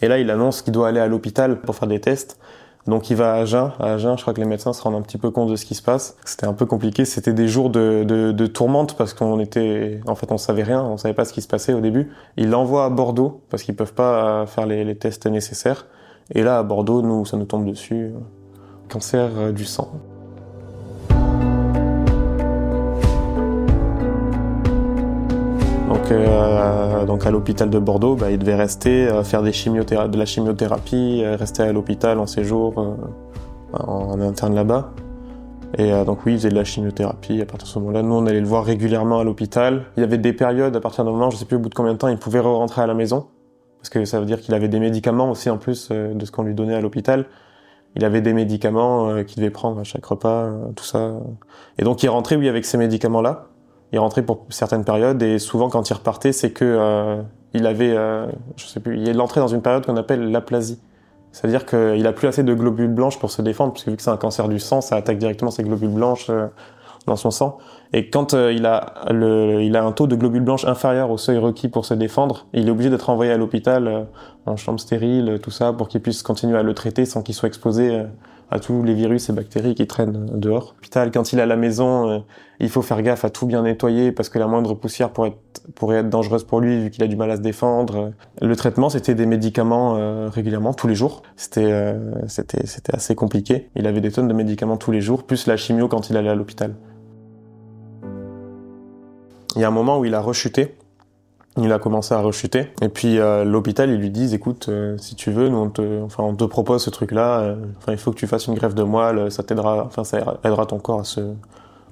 Et 0.00 0.08
là 0.08 0.18
il 0.18 0.30
annonce 0.30 0.62
qu'il 0.62 0.72
doit 0.72 0.88
aller 0.88 1.00
à 1.00 1.06
l'hôpital 1.06 1.60
pour 1.60 1.74
faire 1.74 1.88
des 1.88 2.00
tests. 2.00 2.38
Donc 2.86 3.10
il 3.10 3.16
va 3.16 3.34
à 3.34 3.36
Agen. 3.36 3.72
À 3.78 3.92
Agen, 3.92 4.16
je 4.16 4.22
crois 4.22 4.34
que 4.34 4.40
les 4.40 4.46
médecins 4.46 4.72
se 4.72 4.82
rendent 4.82 4.96
un 4.96 5.02
petit 5.02 5.18
peu 5.18 5.30
compte 5.30 5.48
de 5.50 5.56
ce 5.56 5.64
qui 5.64 5.74
se 5.74 5.82
passe. 5.82 6.16
C'était 6.24 6.46
un 6.46 6.52
peu 6.52 6.66
compliqué. 6.66 7.04
C'était 7.04 7.32
des 7.32 7.46
jours 7.46 7.70
de, 7.70 8.04
de, 8.04 8.46
tourmente 8.46 8.96
parce 8.96 9.14
qu'on 9.14 9.38
était, 9.38 10.00
en 10.06 10.14
fait, 10.14 10.32
on 10.32 10.38
savait 10.38 10.64
rien. 10.64 10.82
On 10.82 10.96
savait 10.96 11.14
pas 11.14 11.24
ce 11.24 11.32
qui 11.32 11.42
se 11.42 11.48
passait 11.48 11.74
au 11.74 11.80
début. 11.80 12.10
Il 12.36 12.50
l'envoie 12.50 12.84
à 12.84 12.90
Bordeaux 12.90 13.42
parce 13.50 13.62
qu'ils 13.62 13.76
peuvent 13.76 13.94
pas 13.94 14.46
faire 14.46 14.66
les, 14.66 14.84
les, 14.84 14.96
tests 14.96 15.26
nécessaires. 15.26 15.86
Et 16.34 16.42
là, 16.42 16.58
à 16.58 16.62
Bordeaux, 16.62 17.02
nous, 17.02 17.24
ça 17.24 17.36
nous 17.36 17.44
tombe 17.44 17.64
dessus. 17.64 18.12
Cancer 18.88 19.52
du 19.52 19.64
sang. 19.64 19.92
Euh, 26.14 27.04
donc 27.04 27.26
à 27.26 27.30
l'hôpital 27.30 27.70
de 27.70 27.78
Bordeaux, 27.78 28.16
bah, 28.16 28.30
il 28.30 28.38
devait 28.38 28.54
rester, 28.54 29.08
euh, 29.08 29.22
faire 29.22 29.42
des 29.42 29.50
de 29.52 30.18
la 30.18 30.24
chimiothérapie, 30.24 31.22
euh, 31.24 31.36
rester 31.36 31.62
à 31.62 31.72
l'hôpital 31.72 32.18
en 32.18 32.26
séjour 32.26 32.96
en, 33.72 34.20
interne 34.20 34.54
là-bas. 34.54 34.90
Et 35.78 35.90
donc 36.04 36.26
oui, 36.26 36.32
il 36.32 36.36
faisait 36.36 36.50
de 36.50 36.54
la 36.54 36.64
chimiothérapie 36.64 37.40
à 37.40 37.46
partir 37.46 37.66
de 37.66 37.72
ce 37.72 37.78
moment-là. 37.78 38.02
Nous, 38.02 38.14
on 38.14 38.26
allait 38.26 38.40
le 38.40 38.46
voir 38.46 38.62
régulièrement 38.62 39.20
à 39.20 39.24
l'hôpital. 39.24 39.84
Il 39.96 40.00
y 40.00 40.04
avait 40.04 40.18
des 40.18 40.34
périodes, 40.34 40.76
à 40.76 40.80
partir 40.80 41.02
d'un 41.04 41.12
moment, 41.12 41.30
je 41.30 41.38
sais 41.38 41.46
plus 41.46 41.56
au 41.56 41.60
bout 41.60 41.70
de 41.70 41.74
combien 41.74 41.94
de 41.94 41.98
temps, 41.98 42.08
il 42.08 42.18
pouvait 42.18 42.40
re-rentrer 42.40 42.82
à 42.82 42.86
la 42.86 42.92
maison. 42.92 43.28
Parce 43.78 43.88
que 43.88 44.04
ça 44.04 44.20
veut 44.20 44.26
dire 44.26 44.38
qu'il 44.40 44.52
avait 44.54 44.68
des 44.68 44.80
médicaments 44.80 45.30
aussi 45.30 45.48
en 45.48 45.56
plus 45.56 45.88
de 45.90 46.24
ce 46.24 46.30
qu'on 46.30 46.42
lui 46.42 46.54
donnait 46.54 46.74
à 46.74 46.82
l'hôpital. 46.82 47.24
Il 47.96 48.04
avait 48.04 48.20
des 48.20 48.34
médicaments 48.34 49.24
qu'il 49.24 49.36
devait 49.36 49.50
prendre 49.50 49.80
à 49.80 49.84
chaque 49.84 50.04
repas, 50.04 50.50
tout 50.76 50.84
ça. 50.84 51.12
Et 51.78 51.84
donc 51.84 52.02
il 52.02 52.08
rentré, 52.10 52.36
oui, 52.36 52.50
avec 52.50 52.66
ces 52.66 52.76
médicaments-là 52.76 53.46
il 53.92 53.98
rentrait 53.98 54.22
pour 54.22 54.46
certaines 54.48 54.84
périodes 54.84 55.22
et 55.22 55.38
souvent 55.38 55.68
quand 55.68 55.88
il 55.88 55.92
repartait, 55.92 56.32
c'est 56.32 56.50
que 56.50 56.64
euh, 56.64 57.22
il 57.54 57.66
avait, 57.66 57.94
euh, 57.94 58.26
je 58.56 58.66
sais 58.66 58.80
plus, 58.80 58.98
il 58.98 59.20
entré 59.20 59.40
dans 59.40 59.48
une 59.48 59.62
période 59.62 59.84
qu'on 59.84 59.96
appelle 59.96 60.30
l'aplasie. 60.30 60.80
C'est-à-dire 61.32 61.64
qu'il 61.64 62.06
a 62.06 62.12
plus 62.12 62.28
assez 62.28 62.42
de 62.42 62.54
globules 62.54 62.92
blanches 62.92 63.18
pour 63.18 63.30
se 63.30 63.40
défendre, 63.42 63.72
puisque 63.72 63.88
vu 63.88 63.96
que 63.96 64.02
c'est 64.02 64.10
un 64.10 64.16
cancer 64.16 64.48
du 64.48 64.58
sang, 64.58 64.80
ça 64.80 64.96
attaque 64.96 65.18
directement 65.18 65.50
ces 65.50 65.62
globules 65.62 65.90
blanches 65.90 66.28
euh, 66.30 66.46
dans 67.06 67.16
son 67.16 67.30
sang. 67.30 67.58
Et 67.92 68.10
quand 68.10 68.34
euh, 68.34 68.52
il 68.52 68.64
a 68.66 68.94
le, 69.10 69.62
il 69.62 69.76
a 69.76 69.84
un 69.84 69.92
taux 69.92 70.06
de 70.06 70.14
globules 70.14 70.44
blanches 70.44 70.64
inférieur 70.64 71.10
au 71.10 71.18
seuil 71.18 71.38
requis 71.38 71.68
pour 71.68 71.84
se 71.84 71.94
défendre, 71.94 72.46
il 72.52 72.68
est 72.68 72.70
obligé 72.70 72.90
d'être 72.90 73.10
envoyé 73.10 73.32
à 73.32 73.36
l'hôpital 73.36 74.06
en 74.46 74.56
chambre 74.56 74.80
stérile, 74.80 75.38
tout 75.42 75.50
ça, 75.50 75.72
pour 75.72 75.88
qu'il 75.88 76.00
puisse 76.00 76.22
continuer 76.22 76.58
à 76.58 76.62
le 76.62 76.74
traiter 76.74 77.04
sans 77.04 77.22
qu'il 77.22 77.34
soit 77.34 77.48
exposé 77.48 78.04
à 78.52 78.60
tous 78.60 78.82
les 78.82 78.92
virus 78.92 79.30
et 79.30 79.32
bactéries 79.32 79.74
qui 79.74 79.86
traînent 79.86 80.26
dehors. 80.38 80.74
L'hôpital, 80.76 81.10
quand 81.10 81.32
il 81.32 81.38
est 81.38 81.42
à 81.42 81.46
la 81.46 81.56
maison, 81.56 82.10
euh, 82.10 82.18
il 82.60 82.68
faut 82.68 82.82
faire 82.82 83.00
gaffe 83.00 83.24
à 83.24 83.30
tout 83.30 83.46
bien 83.46 83.62
nettoyer 83.62 84.12
parce 84.12 84.28
que 84.28 84.38
la 84.38 84.46
moindre 84.46 84.74
poussière 84.74 85.10
pourrait 85.10 85.34
être, 85.88 86.10
dangereuse 86.10 86.44
pour 86.44 86.60
lui 86.60 86.78
vu 86.78 86.90
qu'il 86.90 87.02
a 87.02 87.06
du 87.06 87.16
mal 87.16 87.30
à 87.30 87.36
se 87.36 87.40
défendre. 87.40 88.12
Le 88.42 88.54
traitement, 88.54 88.90
c'était 88.90 89.14
des 89.14 89.24
médicaments 89.24 89.96
euh, 89.96 90.28
régulièrement, 90.28 90.74
tous 90.74 90.86
les 90.86 90.94
jours. 90.94 91.22
Euh, 91.56 92.12
c'était, 92.26 92.66
c'était 92.66 92.94
assez 92.94 93.14
compliqué. 93.14 93.70
Il 93.74 93.86
avait 93.86 94.02
des 94.02 94.12
tonnes 94.12 94.28
de 94.28 94.34
médicaments 94.34 94.76
tous 94.76 94.92
les 94.92 95.00
jours, 95.00 95.22
plus 95.22 95.46
la 95.46 95.56
chimio 95.56 95.88
quand 95.88 96.10
il 96.10 96.16
allait 96.18 96.28
à 96.28 96.34
l'hôpital. 96.34 96.74
Il 99.56 99.62
y 99.62 99.64
a 99.64 99.68
un 99.68 99.72
moment 99.72 99.98
où 99.98 100.04
il 100.04 100.14
a 100.14 100.20
rechuté 100.20 100.74
il 101.58 101.72
a 101.72 101.78
commencé 101.78 102.14
à 102.14 102.20
rechuter. 102.20 102.72
Et 102.80 102.88
puis 102.88 103.18
euh, 103.18 103.44
l'hôpital, 103.44 103.90
ils 103.90 103.98
lui 103.98 104.10
disent, 104.10 104.32
écoute, 104.34 104.68
euh, 104.68 104.96
si 104.98 105.14
tu 105.14 105.30
veux, 105.30 105.48
nous 105.48 105.58
on 105.58 105.68
te, 105.68 106.02
enfin 106.02 106.22
on 106.22 106.34
te 106.34 106.44
propose 106.44 106.82
ce 106.82 106.90
truc-là. 106.90 107.40
Euh, 107.40 107.56
enfin, 107.78 107.92
il 107.92 107.98
faut 107.98 108.10
que 108.10 108.16
tu 108.16 108.26
fasses 108.26 108.46
une 108.46 108.54
greffe 108.54 108.74
de 108.74 108.82
moelle. 108.82 109.30
Ça 109.30 109.42
t'aidera, 109.42 109.84
enfin 109.84 110.04
ça 110.04 110.38
aidera 110.44 110.66
ton 110.66 110.78
corps 110.78 111.00
à 111.00 111.04
se, 111.04 111.20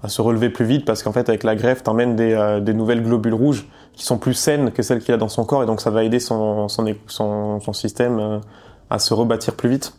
à 0.02 0.08
se 0.08 0.22
relever 0.22 0.48
plus 0.48 0.64
vite 0.64 0.86
parce 0.86 1.02
qu'en 1.02 1.12
fait 1.12 1.28
avec 1.28 1.42
la 1.44 1.56
greffe, 1.56 1.82
t'emmènes 1.82 2.16
des, 2.16 2.60
des 2.62 2.72
nouvelles 2.72 3.02
globules 3.02 3.34
rouges 3.34 3.68
qui 3.92 4.04
sont 4.04 4.16
plus 4.16 4.34
saines 4.34 4.70
que 4.72 4.82
celles 4.82 5.00
qu'il 5.00 5.12
a 5.12 5.18
dans 5.18 5.28
son 5.28 5.44
corps 5.44 5.62
et 5.62 5.66
donc 5.66 5.82
ça 5.82 5.90
va 5.90 6.04
aider 6.04 6.20
son 6.20 6.68
son 6.68 6.86
son, 7.06 7.72
système 7.74 8.40
à 8.88 8.98
se 8.98 9.12
rebâtir 9.12 9.54
plus 9.56 9.68
vite. 9.68 9.94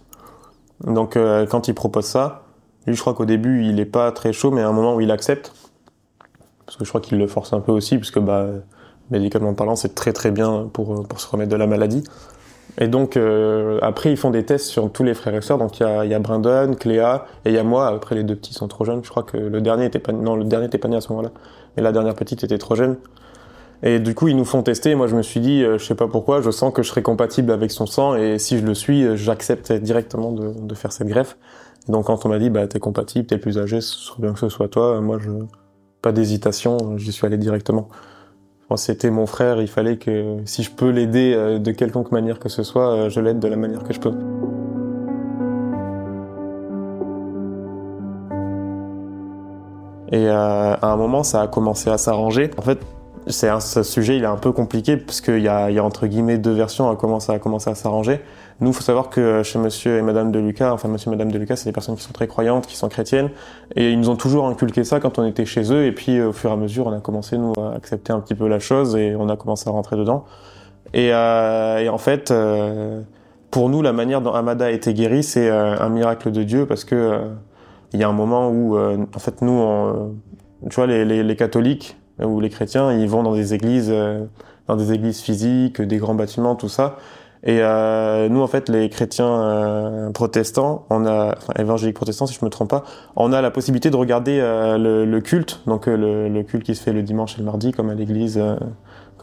Donc 0.84 1.20
quand 1.50 1.68
il 1.68 1.76
propose 1.76 2.06
ça, 2.06 2.46
lui 2.88 2.96
je 2.96 3.02
crois 3.02 3.14
qu'au 3.14 3.26
début 3.26 3.64
il 3.66 3.80
est 3.80 3.86
pas 3.86 4.12
très 4.12 4.34
chaud, 4.34 4.50
mais 4.50 4.64
à 4.64 4.68
un 4.68 4.72
moment 4.72 4.96
où 4.96 5.02
il 5.02 5.12
accepte, 5.12 5.54
parce 6.66 6.78
que 6.78 6.84
je 6.84 6.90
crois 6.90 7.02
qu'il 7.02 7.20
le 7.20 7.28
force 7.28 7.54
un 7.54 7.60
peu 7.60 7.72
aussi, 7.72 7.98
puisque 7.98 8.20
bah 8.20 8.48
médicalement 9.12 9.54
parlant, 9.54 9.76
c'est 9.76 9.94
très 9.94 10.14
très 10.14 10.32
bien 10.32 10.70
pour, 10.74 11.08
pour 11.08 11.20
se 11.20 11.28
remettre 11.30 11.52
de 11.52 11.56
la 11.58 11.68
maladie. 11.68 12.04
Et 12.80 12.88
donc 12.88 13.18
euh, 13.18 13.80
après 13.82 14.12
ils 14.12 14.18
font 14.18 14.30
des 14.30 14.46
tests 14.46 14.68
sur 14.68 14.92
tous 14.92 15.04
les 15.04 15.14
frères 15.14 15.36
et 15.36 15.42
sœurs. 15.42 15.58
Donc 15.58 15.80
il 15.80 15.84
y 15.84 15.86
a, 15.86 16.06
y 16.06 16.14
a 16.14 16.20
Brandon, 16.20 16.74
Cléa 16.74 17.26
et 17.46 17.50
il 17.50 17.56
y 17.56 17.58
a 17.58 17.64
moi. 17.64 17.88
Après 17.88 18.16
les 18.16 18.24
deux 18.24 18.36
petits 18.36 18.54
sont 18.54 18.68
trop 18.68 18.86
jeunes. 18.86 19.04
Je 19.04 19.10
crois 19.10 19.24
que 19.24 19.38
le 19.38 19.62
dernier 19.62 19.86
était 19.86 20.00
pas 20.00 20.14
non 20.14 20.36
le 20.36 20.46
dernier 20.46 20.68
était 20.68 20.88
né 20.88 20.96
à 20.96 21.02
ce 21.02 21.10
moment-là, 21.10 21.32
mais 21.76 21.84
la 21.84 21.92
dernière 21.92 22.16
petite 22.16 22.44
était 22.44 22.58
trop 22.58 22.76
jeune. 22.76 22.98
Et 23.84 24.00
du 24.00 24.14
coup, 24.14 24.28
ils 24.28 24.38
nous 24.38 24.46
font 24.46 24.62
tester. 24.62 24.94
Moi, 24.94 25.08
je 25.08 25.16
me 25.16 25.24
suis 25.24 25.40
dit, 25.40 25.64
je 25.64 25.84
sais 25.84 25.96
pas 25.96 26.08
pourquoi, 26.08 26.40
je 26.42 26.52
sens 26.52 26.72
que 26.72 26.84
je 26.84 26.90
serai 26.90 27.02
compatible 27.02 27.52
avec 27.52 27.72
son 27.72 27.88
sang. 27.88 28.14
Et 28.14 28.38
si 28.38 28.60
je 28.60 28.64
le 28.64 28.76
suis, 28.76 29.18
j'accepte 29.18 29.74
directement 29.74 30.32
de, 30.32 30.76
faire 30.76 30.92
cette 30.92 31.08
greffe. 31.08 31.36
donc, 31.88 32.06
quand 32.06 32.24
on 32.24 32.30
m'a 32.30 32.38
dit, 32.38 32.52
bah, 32.52 32.68
t'es 32.68 32.78
compatible, 32.78 33.26
t'es 33.26 33.40
plus 33.40 33.58
âgé, 33.58 33.82
ce 33.82 33.96
serait 33.96 34.22
bien 34.22 34.34
que 34.34 34.40
ce 34.40 34.50
soit 34.50 34.68
toi. 34.68 35.02
Moi, 35.02 35.18
je, 35.20 35.32
pas 36.04 36.12
d'hésitation, 36.12 36.96
j'y 36.98 37.12
suis 37.12 37.26
allé 37.26 37.40
directement. 37.40 37.90
C'était 38.76 39.10
mon 39.10 39.26
frère, 39.26 39.62
il 39.62 39.68
fallait 39.68 39.98
que 39.98 40.38
si 40.46 40.64
je 40.64 40.72
peux 40.72 40.90
l'aider 40.90 41.60
de 41.60 41.72
quelconque 41.72 42.12
manière 42.12 42.40
que 42.40 42.50
ce 42.50 42.64
soit, 42.64 43.10
je 43.10 43.20
l'aide 43.20 43.40
de 43.40 43.48
la 43.48 43.58
manière 43.58 43.84
que 43.84 43.94
je 43.94 44.00
peux. 44.00 44.14
Et 50.12 50.28
euh, 50.28 50.76
à 50.76 50.92
un 50.92 50.98
moment, 50.98 51.24
ça 51.24 51.42
a 51.42 51.48
commencé 51.48 51.90
à 51.90 51.98
s'arranger. 51.98 52.52
En 52.58 52.62
fait, 52.62 52.80
c'est 53.28 53.50
un 53.50 53.60
ce 53.60 53.84
sujet, 53.84 54.18
il 54.18 54.24
est 54.24 54.28
un 54.28 54.38
peu 54.38 54.52
compliqué 54.52 54.98
parce 54.98 55.22
qu'il 55.22 55.40
y 55.40 55.48
a, 55.48 55.70
y 55.70 55.80
a 55.80 55.84
entre 55.84 56.08
guillemets 56.08 56.38
deux 56.38 56.54
versions 56.54 56.90
à 56.90 56.96
comment 56.96 57.20
ça 57.20 57.34
a 57.34 57.70
à 57.70 57.76
s'arranger. 57.76 58.22
Nous, 58.60 58.74
faut 58.74 58.82
savoir 58.82 59.10
que 59.10 59.42
chez 59.44 59.58
Monsieur 59.58 59.98
et 59.98 60.02
Madame 60.02 60.32
de 60.32 60.40
Lucas, 60.40 60.72
enfin 60.72 60.88
Monsieur 60.88 61.10
et 61.10 61.12
Madame 61.12 61.32
de 61.32 61.38
Lucas, 61.40 61.56
c'est 61.56 61.66
des 61.66 61.72
personnes 61.72 61.96
qui 61.96 62.04
sont 62.04 62.14
très 62.14 62.28
croyantes, 62.28 62.68
qui 62.68 62.78
sont 62.78 62.90
chrétiennes, 62.90 63.30
et 63.76 63.92
ils 63.92 64.00
nous 64.00 64.10
ont 64.10 64.16
toujours 64.16 64.48
inculqué 64.48 64.84
ça 64.84 65.00
quand 65.00 65.18
on 65.18 65.26
était 65.26 65.46
chez 65.46 65.74
eux. 65.74 65.86
Et 65.86 65.92
puis, 65.92 66.22
au 66.22 66.32
fur 66.32 66.52
et 66.52 66.54
à 66.54 66.58
mesure, 66.58 66.88
on 66.88 66.94
a 66.94 67.00
commencé 67.00 67.38
nous 67.38 67.54
à 67.58 67.74
accepter 67.76 68.14
un 68.14 68.20
petit 68.20 68.36
peu 68.36 68.48
la 68.48 68.60
chose 68.60 68.96
et 68.96 69.16
on 69.16 69.30
a 69.30 69.36
commencé 69.36 69.68
à 69.68 69.72
rentrer 69.72 69.96
dedans. 69.96 70.26
Et, 70.94 71.14
euh, 71.14 71.80
et 71.80 71.90
en 71.90 71.98
fait, 71.98 72.30
euh, 72.30 73.02
pour 73.52 73.70
nous, 73.70 73.82
la 73.82 73.94
manière 73.94 74.22
dont 74.22 74.32
Amada 74.32 74.66
a 74.66 74.70
été 74.72 74.94
guéri, 74.94 75.24
c'est 75.24 75.50
euh, 75.50 75.78
un 75.78 75.90
miracle 75.90 76.32
de 76.32 76.44
Dieu 76.44 76.66
parce 76.66 76.86
que 76.86 76.96
euh, 76.96 77.20
il 77.94 78.00
y 78.00 78.04
a 78.04 78.08
un 78.08 78.14
moment 78.14 78.50
où, 78.50 78.78
euh, 78.78 78.98
en 79.14 79.20
fait, 79.20 79.42
nous, 79.42 79.52
on, 79.52 80.16
tu 80.70 80.76
vois, 80.76 80.88
les, 80.88 81.04
les, 81.04 81.22
les, 81.22 81.36
catholiques 81.36 81.98
ou 82.20 82.40
les 82.40 82.50
chrétiens, 82.50 82.92
ils 82.92 83.08
vont 83.08 83.24
dans 83.24 83.34
des 83.34 83.54
églises, 83.54 83.90
euh, 83.90 84.26
dans 84.68 84.76
des 84.76 84.94
églises 84.94 85.22
physiques, 85.22 85.82
des 85.82 85.98
grands 85.98 86.16
bâtiments, 86.16 86.56
tout 86.56 86.70
ça. 86.70 86.98
Et 87.44 87.60
euh, 87.62 88.30
nous, 88.30 88.42
en 88.42 88.48
fait, 88.48 88.70
les 88.70 88.90
chrétiens 88.90 89.26
euh, 89.26 90.12
protestants, 90.12 90.86
on 90.90 91.06
a, 91.06 91.36
enfin, 91.38 91.54
évangéliques 91.58 91.96
protestants, 91.96 92.28
si 92.28 92.38
je 92.40 92.46
me 92.46 92.50
trompe 92.50 92.70
pas, 92.70 92.84
on 93.16 93.34
a 93.34 93.42
la 93.42 93.52
possibilité 93.52 93.90
de 93.90 93.96
regarder 93.96 94.40
le, 94.40 95.06
le, 95.06 95.22
culte, 95.22 95.62
donc 95.66 95.88
le, 95.88 96.30
le, 96.30 96.44
culte 96.44 96.64
qui 96.64 96.76
se 96.76 96.84
fait 96.84 96.94
le 96.94 97.02
dimanche 97.04 97.36
et 97.36 97.40
le 97.40 97.46
mardi, 97.46 97.72
comme 97.72 97.90
à 97.90 97.96
l'église 97.96 98.42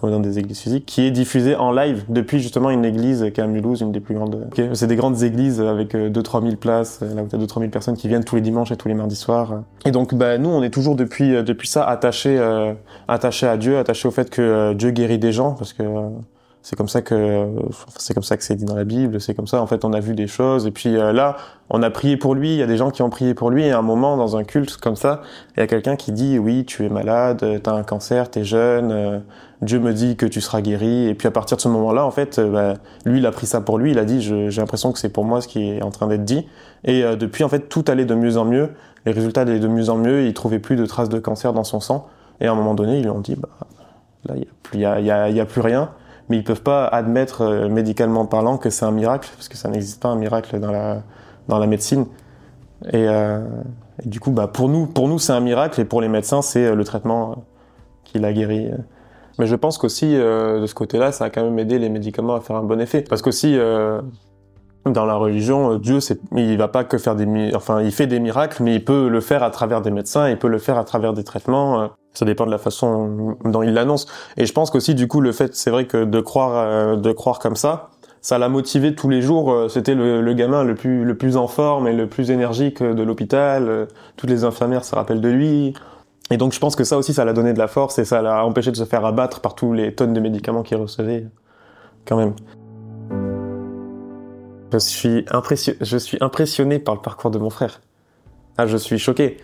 comme 0.00 0.10
dans 0.10 0.20
des 0.20 0.38
églises 0.38 0.60
physiques, 0.60 0.86
qui 0.86 1.02
est 1.02 1.10
diffusé 1.10 1.56
en 1.56 1.72
live 1.72 2.04
depuis 2.08 2.38
justement 2.38 2.70
une 2.70 2.84
église 2.84 3.30
qui 3.34 3.40
est 3.40 3.44
à 3.44 3.46
Mulhouse, 3.46 3.80
une 3.80 3.92
des 3.92 4.00
plus 4.00 4.14
grandes. 4.14 4.46
Okay. 4.52 4.70
C'est 4.74 4.86
des 4.86 4.96
grandes 4.96 5.22
églises 5.22 5.60
avec 5.60 5.94
2-3 5.94 6.42
000 6.42 6.56
places, 6.56 7.00
là 7.00 7.22
où 7.22 7.26
t'as 7.26 7.38
2-3 7.38 7.58
000 7.58 7.70
personnes 7.70 7.96
qui 7.96 8.08
viennent 8.08 8.24
tous 8.24 8.36
les 8.36 8.42
dimanches 8.42 8.70
et 8.70 8.76
tous 8.76 8.88
les 8.88 8.94
mardis 8.94 9.16
soirs. 9.16 9.62
Et 9.84 9.90
donc, 9.90 10.14
bah, 10.14 10.38
nous, 10.38 10.50
on 10.50 10.62
est 10.62 10.70
toujours 10.70 10.94
depuis 10.94 11.30
depuis 11.42 11.68
ça 11.68 11.84
attachés 11.84 12.38
euh, 12.38 12.74
attachés 13.08 13.46
à 13.46 13.56
Dieu, 13.56 13.78
attachés 13.78 14.08
au 14.08 14.10
fait 14.10 14.30
que 14.30 14.42
euh, 14.42 14.74
Dieu 14.74 14.90
guérit 14.90 15.18
des 15.18 15.32
gens, 15.32 15.52
parce 15.52 15.72
que 15.72 15.82
euh, 15.82 16.08
c'est 16.62 16.76
comme 16.76 16.88
ça 16.88 17.02
que 17.02 17.46
c'est 17.96 18.14
comme 18.14 18.22
ça 18.22 18.36
que 18.36 18.42
c'est 18.42 18.56
dit 18.56 18.64
dans 18.64 18.74
la 18.74 18.84
Bible. 18.84 19.20
C'est 19.20 19.34
comme 19.34 19.46
ça. 19.46 19.62
En 19.62 19.66
fait, 19.66 19.84
on 19.84 19.92
a 19.92 20.00
vu 20.00 20.14
des 20.14 20.26
choses. 20.26 20.66
Et 20.66 20.70
puis 20.70 20.96
euh, 20.96 21.12
là, 21.12 21.36
on 21.70 21.82
a 21.82 21.90
prié 21.90 22.16
pour 22.16 22.34
lui. 22.34 22.50
Il 22.50 22.58
y 22.58 22.62
a 22.62 22.66
des 22.66 22.76
gens 22.76 22.90
qui 22.90 23.02
ont 23.02 23.10
prié 23.10 23.32
pour 23.34 23.50
lui. 23.50 23.64
Et 23.64 23.70
à 23.70 23.78
un 23.78 23.82
moment, 23.82 24.16
dans 24.16 24.36
un 24.36 24.44
culte 24.44 24.76
comme 24.76 24.96
ça, 24.96 25.22
il 25.56 25.60
y 25.60 25.62
a 25.62 25.66
quelqu'un 25.66 25.96
qui 25.96 26.12
dit 26.12 26.38
oui, 26.38 26.64
tu 26.64 26.84
es 26.84 26.88
malade, 26.88 27.60
t'as 27.62 27.72
un 27.72 27.84
cancer, 27.84 28.30
t'es 28.30 28.44
jeune. 28.44 28.90
Euh, 28.90 29.18
Dieu 29.62 29.78
me 29.80 29.92
dit 29.92 30.16
que 30.16 30.26
tu 30.26 30.40
seras 30.40 30.60
guéri. 30.60 31.06
Et 31.06 31.14
puis 31.14 31.28
à 31.28 31.30
partir 31.30 31.56
de 31.56 31.62
ce 31.62 31.68
moment-là, 31.68 32.04
en 32.04 32.10
fait, 32.10 32.38
euh, 32.38 32.50
bah, 32.50 32.74
lui, 33.04 33.18
il 33.18 33.26
a 33.26 33.30
pris 33.30 33.46
ça 33.46 33.60
pour 33.60 33.78
lui. 33.78 33.92
Il 33.92 33.98
a 33.98 34.04
dit 34.04 34.20
j'ai 34.20 34.60
l'impression 34.60 34.92
que 34.92 34.98
c'est 34.98 35.08
pour 35.08 35.24
moi 35.24 35.40
ce 35.40 35.48
qui 35.48 35.70
est 35.70 35.82
en 35.82 35.90
train 35.90 36.08
d'être 36.08 36.24
dit. 36.24 36.46
Et 36.84 37.02
depuis, 37.16 37.44
en 37.44 37.48
fait, 37.48 37.68
tout 37.68 37.84
allait 37.88 38.04
de 38.04 38.14
mieux 38.14 38.36
en 38.36 38.44
mieux. 38.44 38.70
Les 39.06 39.12
résultats 39.12 39.42
allaient 39.42 39.58
de 39.58 39.68
mieux 39.68 39.90
en 39.90 39.96
mieux. 39.96 40.26
Il 40.26 40.34
trouvait 40.34 40.58
plus 40.58 40.76
de 40.76 40.86
traces 40.86 41.08
de 41.08 41.18
cancer 41.18 41.52
dans 41.52 41.64
son 41.64 41.80
sang. 41.80 42.08
Et 42.40 42.46
à 42.46 42.52
un 42.52 42.54
moment 42.54 42.74
donné, 42.74 42.98
ils 42.98 43.02
lui 43.02 43.10
ont 43.10 43.20
dit 43.20 43.36
bah 43.36 43.48
là, 44.26 44.34
il 44.36 44.42
y 44.42 44.44
a 44.44 44.50
plus, 44.62 44.78
il 44.78 44.80
y 44.80 45.32
y 45.32 45.34
y 45.36 45.40
a 45.40 45.46
plus 45.46 45.60
rien 45.60 45.90
mais 46.28 46.36
ils 46.36 46.44
peuvent 46.44 46.62
pas 46.62 46.86
admettre 46.86 47.42
euh, 47.42 47.68
médicalement 47.68 48.26
parlant 48.26 48.58
que 48.58 48.70
c'est 48.70 48.84
un 48.84 48.90
miracle 48.90 49.30
parce 49.34 49.48
que 49.48 49.56
ça 49.56 49.68
n'existe 49.68 50.02
pas 50.02 50.08
un 50.08 50.16
miracle 50.16 50.58
dans 50.60 50.72
la 50.72 51.02
dans 51.48 51.58
la 51.58 51.66
médecine. 51.66 52.06
Et, 52.92 53.08
euh, 53.08 53.40
du 54.04 54.20
coup, 54.20 54.30
bah 54.30 54.46
pour 54.46 54.68
nous, 54.68 54.86
pour 54.86 55.08
nous 55.08 55.18
c'est 55.18 55.32
un 55.32 55.40
miracle 55.40 55.80
et 55.80 55.84
pour 55.84 56.00
les 56.00 56.08
médecins 56.08 56.42
c'est 56.42 56.66
euh, 56.66 56.74
le 56.74 56.84
traitement 56.84 57.44
qui 58.04 58.18
l'a 58.18 58.32
guéri. 58.32 58.70
Mais 59.38 59.46
je 59.46 59.54
pense 59.54 59.78
qu'aussi 59.78 60.14
de 60.14 60.64
ce 60.66 60.74
côté-là, 60.74 61.12
ça 61.12 61.26
a 61.26 61.30
quand 61.30 61.44
même 61.44 61.58
aidé 61.60 61.78
les 61.78 61.90
médicaments 61.90 62.34
à 62.34 62.40
faire 62.40 62.56
un 62.56 62.64
bon 62.64 62.80
effet 62.80 63.02
parce 63.02 63.22
qu'aussi 63.22 63.56
dans 64.84 65.04
la 65.04 65.14
religion, 65.14 65.76
Dieu, 65.76 65.98
il 66.34 66.58
va 66.58 66.66
pas 66.66 66.82
que 66.82 66.98
faire 66.98 67.14
des, 67.14 67.54
enfin, 67.54 67.80
il 67.82 67.92
fait 67.92 68.08
des 68.08 68.18
miracles, 68.18 68.62
mais 68.64 68.74
il 68.74 68.84
peut 68.84 69.08
le 69.08 69.20
faire 69.20 69.44
à 69.44 69.50
travers 69.50 69.80
des 69.80 69.92
médecins, 69.92 70.28
il 70.28 70.38
peut 70.38 70.48
le 70.48 70.58
faire 70.58 70.76
à 70.76 70.82
travers 70.82 71.12
des 71.12 71.22
traitements. 71.22 71.90
Ça 72.18 72.24
dépend 72.24 72.46
de 72.46 72.50
la 72.50 72.58
façon 72.58 73.36
dont 73.44 73.62
il 73.62 73.74
l'annonce. 73.74 74.08
Et 74.36 74.44
je 74.44 74.52
pense 74.52 74.72
qu'aussi, 74.72 74.96
du 74.96 75.06
coup, 75.06 75.20
le 75.20 75.30
fait, 75.30 75.54
c'est 75.54 75.70
vrai 75.70 75.86
que 75.86 76.02
de 76.02 76.20
croire, 76.20 76.50
euh, 76.56 76.96
de 76.96 77.12
croire 77.12 77.38
comme 77.38 77.54
ça, 77.54 77.90
ça 78.22 78.38
l'a 78.38 78.48
motivé 78.48 78.96
tous 78.96 79.08
les 79.08 79.22
jours. 79.22 79.52
Euh, 79.52 79.68
c'était 79.68 79.94
le, 79.94 80.20
le, 80.20 80.32
gamin 80.32 80.64
le 80.64 80.74
plus, 80.74 81.04
le 81.04 81.16
plus 81.16 81.36
en 81.36 81.46
forme 81.46 81.86
et 81.86 81.92
le 81.92 82.08
plus 82.08 82.32
énergique 82.32 82.82
de 82.82 83.02
l'hôpital. 83.04 83.68
Euh, 83.68 83.86
toutes 84.16 84.30
les 84.30 84.42
infirmières 84.42 84.84
se 84.84 84.96
rappellent 84.96 85.20
de 85.20 85.28
lui. 85.28 85.74
Et 86.32 86.38
donc, 86.38 86.52
je 86.52 86.58
pense 86.58 86.74
que 86.74 86.82
ça 86.82 86.98
aussi, 86.98 87.14
ça 87.14 87.24
l'a 87.24 87.32
donné 87.32 87.52
de 87.52 87.58
la 87.60 87.68
force 87.68 88.00
et 88.00 88.04
ça 88.04 88.20
l'a 88.20 88.44
empêché 88.44 88.72
de 88.72 88.76
se 88.76 88.84
faire 88.84 89.04
abattre 89.04 89.38
par 89.38 89.54
tous 89.54 89.72
les 89.72 89.94
tonnes 89.94 90.12
de 90.12 90.18
médicaments 90.18 90.64
qu'il 90.64 90.76
recevait, 90.76 91.24
quand 92.04 92.16
même. 92.16 92.34
Je 94.72 94.78
suis, 94.78 95.24
impressionné, 95.30 95.78
je 95.82 95.96
suis 95.96 96.18
impressionné 96.20 96.80
par 96.80 96.96
le 96.96 97.00
parcours 97.00 97.30
de 97.30 97.38
mon 97.38 97.50
frère. 97.50 97.80
Ah, 98.56 98.66
je 98.66 98.76
suis 98.76 98.98
choqué 98.98 99.36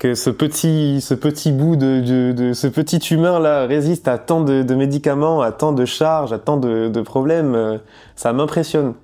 que 0.00 0.14
ce 0.14 0.30
petit, 0.30 1.02
ce 1.02 1.12
petit 1.12 1.52
bout 1.52 1.76
de, 1.76 2.00
de, 2.00 2.32
de 2.32 2.52
ce 2.54 2.66
petit 2.66 2.96
humain 3.14 3.38
là 3.38 3.66
résiste 3.66 4.08
à 4.08 4.16
tant 4.16 4.40
de, 4.40 4.62
de, 4.62 4.74
médicaments, 4.74 5.42
à 5.42 5.52
tant 5.52 5.72
de 5.72 5.84
charges, 5.84 6.32
à 6.32 6.38
tant 6.38 6.56
de, 6.56 7.00
problèmes, 7.02 7.54
euh, 7.54 7.78
ça 8.16 8.32
m'impressionne. 8.32 8.94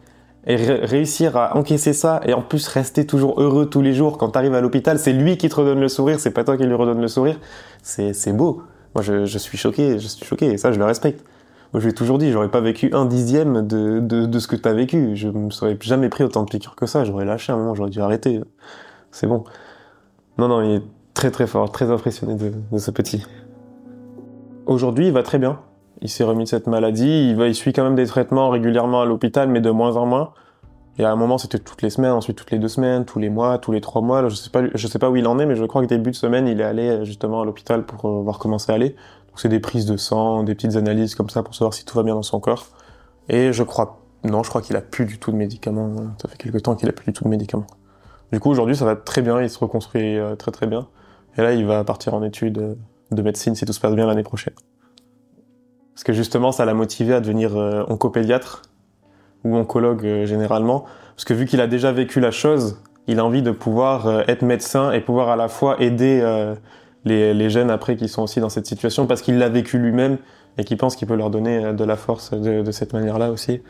Et 0.49 0.57
réussir 0.57 1.37
à 1.37 1.57
encaisser 1.57 1.93
ça 1.93 2.21
et 2.25 2.33
en 2.33 2.41
plus 2.41 2.67
rester 2.69 3.05
toujours 3.05 3.41
heureux 3.41 3.67
tous 3.67 3.83
les 3.83 3.93
jours 3.93 4.17
quand 4.17 4.31
t'arrives 4.31 4.55
à 4.55 4.61
l'hôpital, 4.61 4.99
c'est 4.99 5.12
lui 5.12 5.37
qui 5.37 5.49
te 5.49 5.57
redonne 5.57 5.81
le 5.81 5.88
sourire, 5.88 6.19
c'est 6.19 6.31
pas 6.31 6.45
toi 6.45 6.57
qui 6.57 6.65
lui 6.65 6.75
redonne 6.75 7.00
le 7.00 7.09
sourire. 7.09 7.38
C'est, 7.83 8.33
beau. 8.33 8.62
Moi, 8.95 9.03
je, 9.03 9.26
je 9.26 9.38
suis 9.38 9.59
choqué, 9.59 9.99
je 9.99 10.07
suis 10.07 10.25
choqué 10.25 10.47
et 10.47 10.57
ça, 10.57 10.73
je 10.73 10.79
le 10.79 10.85
respecte. 10.85 11.25
Moi, 11.73 11.81
je 11.81 11.87
lui 11.87 11.91
ai 11.91 11.95
toujours 11.95 12.17
dit, 12.17 12.31
j'aurais 12.31 12.50
pas 12.50 12.61
vécu 12.61 12.91
un 12.95 13.05
dixième 13.05 13.67
de, 13.67 13.99
de, 14.00 14.25
de 14.25 14.38
ce 14.38 14.47
que 14.47 14.57
t'as 14.57 14.73
vécu. 14.73 15.15
Je 15.15 15.29
me 15.29 15.50
serais 15.50 15.76
jamais 15.81 16.09
pris 16.09 16.25
autant 16.25 16.45
de 16.45 16.49
piqûres 16.49 16.76
que 16.76 16.87
ça. 16.87 17.05
J'aurais 17.05 17.25
lâché 17.25 17.53
un 17.53 17.57
moment, 17.57 17.75
j'aurais 17.75 17.91
dû 17.91 18.00
arrêter. 18.00 18.41
C'est 19.11 19.26
bon. 19.26 19.45
Non, 20.38 20.49
non, 20.49 20.62
il 20.62 20.76
est 20.76 20.83
très 21.14 21.31
très 21.31 21.47
fort, 21.47 21.71
très 21.71 21.90
impressionné 21.90 22.35
de, 22.35 22.52
de 22.71 22.78
ce 22.78 22.90
petit. 22.90 23.25
Aujourd'hui, 24.66 25.07
il 25.07 25.12
va 25.12 25.23
très 25.23 25.38
bien. 25.38 25.61
Il 26.02 26.11
s'est 26.11 26.25
remis 26.25 26.45
de 26.45 26.49
cette 26.49 26.66
maladie. 26.66 27.31
Il, 27.31 27.37
va, 27.37 27.47
il 27.47 27.55
suit 27.55 27.73
quand 27.73 27.85
même 27.85 27.95
des 27.95 28.07
traitements 28.07 28.50
régulièrement 28.50 29.00
à 29.00 29.07
l'hôpital, 29.07 29.49
mais 29.49 29.61
de 29.61 29.71
moins 29.71 29.97
en 29.97 30.07
moins. 30.07 30.33
Et 30.99 31.05
à 31.05 31.11
un 31.11 31.16
moment, 31.16 31.38
c'était 31.38 31.59
toutes 31.59 31.83
les 31.83 31.90
semaines, 31.90 32.12
ensuite 32.12 32.37
toutes 32.37 32.50
les 32.50 32.59
deux 32.59 32.69
semaines, 32.69 33.05
tous 33.05 33.19
les 33.19 33.28
mois, 33.28 33.59
tous 33.59 33.73
les 33.73 33.81
trois 33.81 34.02
mois. 34.02 34.28
Je 34.28 34.35
sais 34.35 34.50
sais 34.88 34.99
pas 34.99 35.11
où 35.11 35.16
il 35.16 35.26
en 35.26 35.38
est, 35.38 35.47
mais 35.47 35.55
je 35.55 35.64
crois 35.64 35.83
que 35.83 35.87
début 35.87 36.11
de 36.11 36.16
semaine, 36.16 36.49
il 36.49 36.61
est 36.61 36.64
allé 36.64 37.05
justement 37.05 37.43
à 37.43 37.45
l'hôpital 37.45 37.85
pour 37.85 38.07
euh, 38.07 38.23
voir 38.23 38.38
comment 38.38 38.59
ça 38.59 38.73
allait. 38.73 38.90
Donc 39.28 39.38
c'est 39.38 39.50
des 39.50 39.61
prises 39.61 39.85
de 39.85 39.97
sang, 39.97 40.43
des 40.43 40.55
petites 40.55 40.76
analyses 40.76 41.14
comme 41.14 41.28
ça 41.28 41.43
pour 41.43 41.55
savoir 41.55 41.75
si 41.75 41.85
tout 41.85 41.97
va 41.97 42.02
bien 42.02 42.14
dans 42.14 42.23
son 42.23 42.40
corps. 42.40 42.66
Et 43.28 43.52
je 43.52 43.62
crois, 43.62 44.00
non, 44.25 44.43
je 44.43 44.49
crois 44.49 44.62
qu'il 44.62 44.76
a 44.76 44.81
plus 44.81 45.05
du 45.05 45.19
tout 45.19 45.33
de 45.33 45.37
médicaments. 45.37 45.95
Ça 46.21 46.28
fait 46.28 46.38
quelque 46.38 46.59
temps 46.59 46.75
qu'il 46.76 46.88
a 46.88 46.93
plus 46.93 47.07
du 47.07 47.12
tout 47.12 47.25
de 47.25 47.28
médicaments. 47.28 47.66
Du 48.33 48.40
coup, 48.40 48.50
aujourd'hui, 48.50 48.76
ça 48.76 48.85
va 48.85 48.97
très 48.97 49.23
bien. 49.23 49.40
Il 49.40 49.50
se 49.50 49.59
reconstruit 49.59 50.18
euh, 50.18 50.35
très 50.37 50.50
très 50.50 50.66
bien. 50.66 50.88
Et 51.38 51.42
là, 51.42 51.52
il 51.52 51.66
va 51.66 51.85
partir 51.85 52.14
en 52.14 52.23
études 52.23 52.76
de 53.11 53.23
médecine 53.23 53.54
si 53.54 53.64
tout 53.64 53.73
se 53.73 53.80
passe 53.80 53.95
bien 53.95 54.06
l'année 54.06 54.23
prochaine. 54.23 54.54
Parce 55.97 56.04
que 56.04 56.12
justement, 56.12 56.52
ça 56.52 56.66
l'a 56.66 56.75
motivé 56.75 57.14
à 57.14 57.21
devenir 57.21 57.56
euh, 57.56 57.83
oncopédiatre 57.88 58.61
ou 59.45 59.56
oncologue 59.56 60.04
euh, 60.04 60.26
généralement. 60.26 60.85
Parce 61.14 61.25
que 61.25 61.33
vu 61.33 61.47
qu'il 61.47 61.62
a 61.62 61.66
déjà 61.66 61.90
vécu 61.90 62.21
la 62.21 62.30
chose, 62.30 62.83
il 63.06 63.18
a 63.18 63.25
envie 63.25 63.40
de 63.40 63.50
pouvoir 63.50 64.06
euh, 64.06 64.23
être 64.28 64.42
médecin 64.42 64.92
et 64.92 65.00
pouvoir 65.00 65.30
à 65.30 65.37
la 65.37 65.49
fois 65.49 65.80
aider 65.80 66.21
les, 67.06 67.49
jeunes 67.49 67.71
après 67.71 67.97
qui 67.97 68.09
sont 68.09 68.23
aussi 68.23 68.40
dans 68.40 68.50
cette 68.50 68.66
situation 68.66 69.06
parce 69.06 69.23
qu'il 69.23 69.38
l'a 69.38 69.49
vécu 69.49 69.78
lui-même 69.78 70.18
et 70.59 70.64
qu'il 70.64 70.76
pense 70.76 70.97
qu'il 70.97 71.09
peut 71.09 71.16
leur 71.16 71.30
donner 71.30 71.73
de 71.73 71.85
la 71.85 71.97
force 71.97 72.33
de, 72.33 72.71
cette 72.73 72.92
manière-là 72.92 73.30
aussi. 73.30 73.62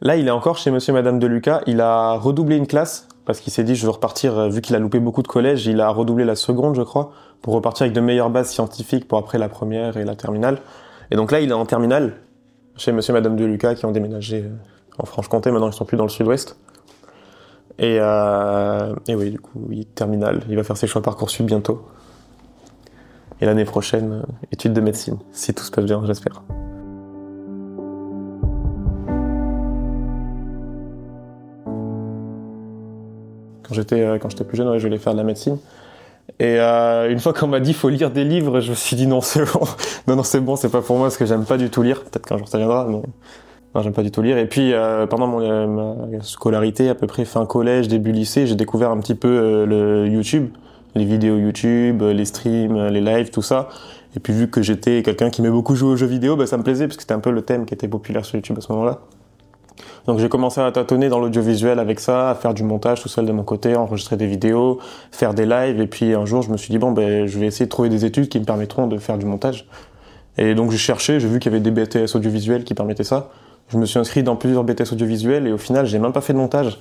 Là, 0.00 0.14
il 0.14 0.28
est 0.28 0.32
encore 0.32 0.58
chez 0.58 0.70
Monsieur 0.70 0.92
et 0.92 0.94
Madame 0.94 1.18
de 1.18 1.26
Lucas. 1.26 1.62
Il 1.66 1.80
a 1.80 2.12
redoublé 2.12 2.56
une 2.56 2.68
classe 2.68 3.08
parce 3.24 3.40
qu'il 3.40 3.52
s'est 3.52 3.64
dit 3.64 3.74
je 3.74 3.84
veux 3.84 3.92
repartir, 3.92 4.38
euh, 4.38 4.48
vu 4.48 4.60
qu'il 4.60 4.74
a 4.76 4.78
loupé 4.78 5.00
beaucoup 5.00 5.22
de 5.22 5.28
collèges, 5.28 5.66
il 5.66 5.80
a 5.80 5.88
redoublé 5.90 6.24
la 6.24 6.36
seconde 6.36 6.74
je 6.74 6.82
crois, 6.82 7.12
pour 7.42 7.54
repartir 7.54 7.84
avec 7.84 7.94
de 7.94 8.00
meilleures 8.00 8.30
bases 8.30 8.50
scientifiques 8.50 9.06
pour 9.06 9.18
après 9.18 9.38
la 9.38 9.48
première 9.48 9.96
et 9.96 10.04
la 10.04 10.16
terminale. 10.16 10.58
Et 11.10 11.16
donc 11.16 11.32
là 11.32 11.40
il 11.40 11.50
est 11.50 11.54
en 11.54 11.66
terminale, 11.66 12.16
chez 12.76 12.92
monsieur 12.92 13.12
et 13.12 13.14
madame 13.14 13.36
de 13.36 13.44
Lucas 13.44 13.74
qui 13.74 13.86
ont 13.86 13.92
déménagé 13.92 14.44
euh, 14.44 14.50
en 14.98 15.06
Franche-Comté, 15.06 15.50
maintenant 15.50 15.68
ils 15.68 15.74
sont 15.74 15.84
plus 15.84 15.96
dans 15.96 16.04
le 16.04 16.10
sud-ouest. 16.10 16.56
Et, 17.78 17.96
euh, 17.98 18.94
oui, 19.08 19.30
du 19.30 19.38
coup, 19.38 19.68
il 19.70 19.80
est 19.80 19.94
terminale, 19.94 20.42
il 20.50 20.56
va 20.56 20.62
faire 20.64 20.76
ses 20.76 20.86
choix 20.86 21.00
Parcoursup 21.00 21.46
bientôt. 21.46 21.86
Et 23.40 23.46
l'année 23.46 23.64
prochaine, 23.64 24.22
études 24.52 24.74
de 24.74 24.82
médecine, 24.82 25.16
si 25.32 25.54
tout 25.54 25.64
se 25.64 25.70
passe 25.70 25.86
bien, 25.86 26.02
j'espère. 26.04 26.42
Quand 33.70 33.76
j'étais 33.76 34.00
euh, 34.00 34.18
quand 34.18 34.28
j'étais 34.28 34.42
plus 34.42 34.56
jeune, 34.56 34.76
je 34.78 34.84
voulais 34.84 34.98
faire 34.98 35.12
de 35.12 35.18
la 35.18 35.24
médecine. 35.24 35.58
Et 36.40 36.58
euh, 36.58 37.10
une 37.10 37.20
fois 37.20 37.32
qu'on 37.32 37.46
m'a 37.46 37.60
dit 37.60 37.72
faut 37.72 37.88
lire 37.88 38.10
des 38.10 38.24
livres, 38.24 38.60
je 38.60 38.70
me 38.70 38.74
suis 38.74 38.96
dit 38.96 39.06
non 39.06 39.20
c'est 39.20 39.44
bon, 39.52 39.60
non 40.08 40.16
non 40.16 40.22
c'est 40.24 40.40
bon, 40.40 40.56
c'est 40.56 40.68
pas 40.68 40.82
pour 40.82 40.96
moi 40.96 41.06
parce 41.06 41.16
que 41.16 41.24
j'aime 41.24 41.44
pas 41.44 41.56
du 41.56 41.70
tout 41.70 41.82
lire. 41.82 42.02
Peut-être 42.02 42.26
qu'un 42.26 42.36
jour 42.36 42.48
ça 42.48 42.58
viendra, 42.58 42.88
mais 42.88 43.00
j'aime 43.80 43.92
pas 43.92 44.02
du 44.02 44.10
tout 44.10 44.22
lire. 44.22 44.38
Et 44.38 44.46
puis 44.46 44.72
euh, 44.72 45.06
pendant 45.06 45.28
mon 45.28 45.68
ma 45.68 46.22
scolarité, 46.22 46.88
à 46.88 46.96
peu 46.96 47.06
près 47.06 47.24
fin 47.24 47.46
collège, 47.46 47.86
début 47.86 48.10
lycée, 48.10 48.48
j'ai 48.48 48.56
découvert 48.56 48.90
un 48.90 48.98
petit 48.98 49.14
peu 49.14 49.64
le 49.64 50.08
YouTube, 50.08 50.48
les 50.96 51.04
vidéos 51.04 51.38
YouTube, 51.38 52.02
les 52.02 52.24
streams, 52.24 52.88
les 52.88 53.00
lives, 53.00 53.30
tout 53.30 53.42
ça. 53.42 53.68
Et 54.16 54.20
puis 54.20 54.32
vu 54.32 54.50
que 54.50 54.62
j'étais 54.62 55.04
quelqu'un 55.04 55.30
qui 55.30 55.42
aimait 55.42 55.50
beaucoup 55.50 55.76
jouer 55.76 55.90
aux 55.92 55.96
jeux 55.96 56.06
vidéo, 56.06 56.34
bah, 56.34 56.46
ça 56.48 56.56
me 56.56 56.64
plaisait 56.64 56.88
parce 56.88 56.96
que 56.96 57.04
c'était 57.04 57.14
un 57.14 57.20
peu 57.20 57.30
le 57.30 57.42
thème 57.42 57.66
qui 57.66 57.74
était 57.74 57.86
populaire 57.86 58.24
sur 58.24 58.34
YouTube 58.34 58.58
à 58.58 58.60
ce 58.60 58.72
moment-là. 58.72 59.00
Donc 60.06 60.18
j'ai 60.18 60.28
commencé 60.28 60.60
à 60.60 60.70
tâtonner 60.72 61.08
dans 61.08 61.18
l'audiovisuel 61.18 61.78
avec 61.78 62.00
ça, 62.00 62.30
à 62.30 62.34
faire 62.34 62.54
du 62.54 62.62
montage 62.62 63.02
tout 63.02 63.08
seul 63.08 63.26
de 63.26 63.32
mon 63.32 63.42
côté, 63.42 63.76
enregistrer 63.76 64.16
des 64.16 64.26
vidéos, 64.26 64.78
faire 65.10 65.34
des 65.34 65.46
lives. 65.46 65.80
Et 65.80 65.86
puis 65.86 66.14
un 66.14 66.24
jour, 66.24 66.42
je 66.42 66.50
me 66.50 66.56
suis 66.56 66.70
dit 66.70 66.78
bon 66.78 66.92
ben 66.92 67.26
je 67.26 67.38
vais 67.38 67.46
essayer 67.46 67.66
de 67.66 67.70
trouver 67.70 67.88
des 67.88 68.04
études 68.04 68.28
qui 68.28 68.40
me 68.40 68.44
permettront 68.44 68.86
de 68.86 68.98
faire 68.98 69.18
du 69.18 69.26
montage. 69.26 69.66
Et 70.38 70.54
donc 70.54 70.70
j'ai 70.70 70.78
cherché, 70.78 71.20
j'ai 71.20 71.28
vu 71.28 71.38
qu'il 71.38 71.52
y 71.52 71.54
avait 71.54 71.62
des 71.62 71.70
BTS 71.70 72.16
audiovisuels 72.16 72.64
qui 72.64 72.74
permettaient 72.74 73.04
ça. 73.04 73.30
Je 73.68 73.78
me 73.78 73.86
suis 73.86 73.98
inscrit 73.98 74.22
dans 74.22 74.34
plusieurs 74.34 74.64
BTS 74.64 74.92
audiovisuels 74.92 75.46
et 75.46 75.52
au 75.52 75.58
final, 75.58 75.86
j'ai 75.86 75.98
même 75.98 76.12
pas 76.12 76.20
fait 76.20 76.32
de 76.32 76.38
montage 76.38 76.78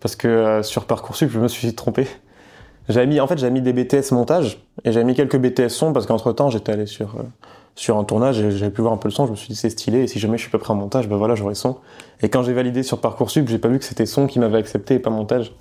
parce 0.00 0.16
que 0.16 0.26
euh, 0.26 0.62
sur 0.62 0.84
parcoursup, 0.84 1.30
je 1.30 1.38
me 1.38 1.48
suis 1.48 1.74
trompé. 1.74 2.08
J'avais 2.88 3.06
mis, 3.06 3.20
en 3.20 3.26
fait, 3.26 3.38
j'avais 3.38 3.52
mis 3.52 3.62
des 3.62 3.72
BTS 3.72 4.12
montage 4.12 4.58
et 4.84 4.92
j'avais 4.92 5.04
mis 5.04 5.14
quelques 5.14 5.38
BTS 5.38 5.68
son 5.68 5.92
parce 5.92 6.06
qu'entre 6.06 6.32
temps, 6.32 6.50
j'étais 6.50 6.72
allé 6.72 6.86
sur 6.86 7.16
euh, 7.16 7.22
sur 7.76 7.98
un 7.98 8.04
tournage 8.04 8.36
j'avais 8.50 8.70
pu 8.70 8.80
voir 8.80 8.92
un 8.92 8.96
peu 8.96 9.08
le 9.08 9.12
son. 9.12 9.26
Je 9.26 9.30
me 9.32 9.36
suis 9.36 9.48
dit 9.48 9.54
c'est 9.54 9.70
stylé 9.70 10.00
et 10.00 10.06
si 10.08 10.18
jamais 10.18 10.38
je 10.38 10.42
suis 10.42 10.50
pas 10.50 10.58
prêt 10.58 10.72
en 10.72 10.76
montage, 10.76 11.08
ben 11.08 11.16
voilà, 11.16 11.34
j'aurai 11.34 11.54
son. 11.54 11.76
Et 12.22 12.28
quand 12.28 12.42
j'ai 12.42 12.54
validé 12.54 12.82
sur 12.82 13.00
parcoursup, 13.00 13.46
j'ai 13.48 13.58
pas 13.58 13.68
vu 13.68 13.78
que 13.78 13.84
c'était 13.84 14.06
son 14.06 14.26
qui 14.26 14.40
m'avait 14.40 14.58
accepté 14.58 14.94
et 14.94 14.98
pas 14.98 15.10
montage. 15.10 15.52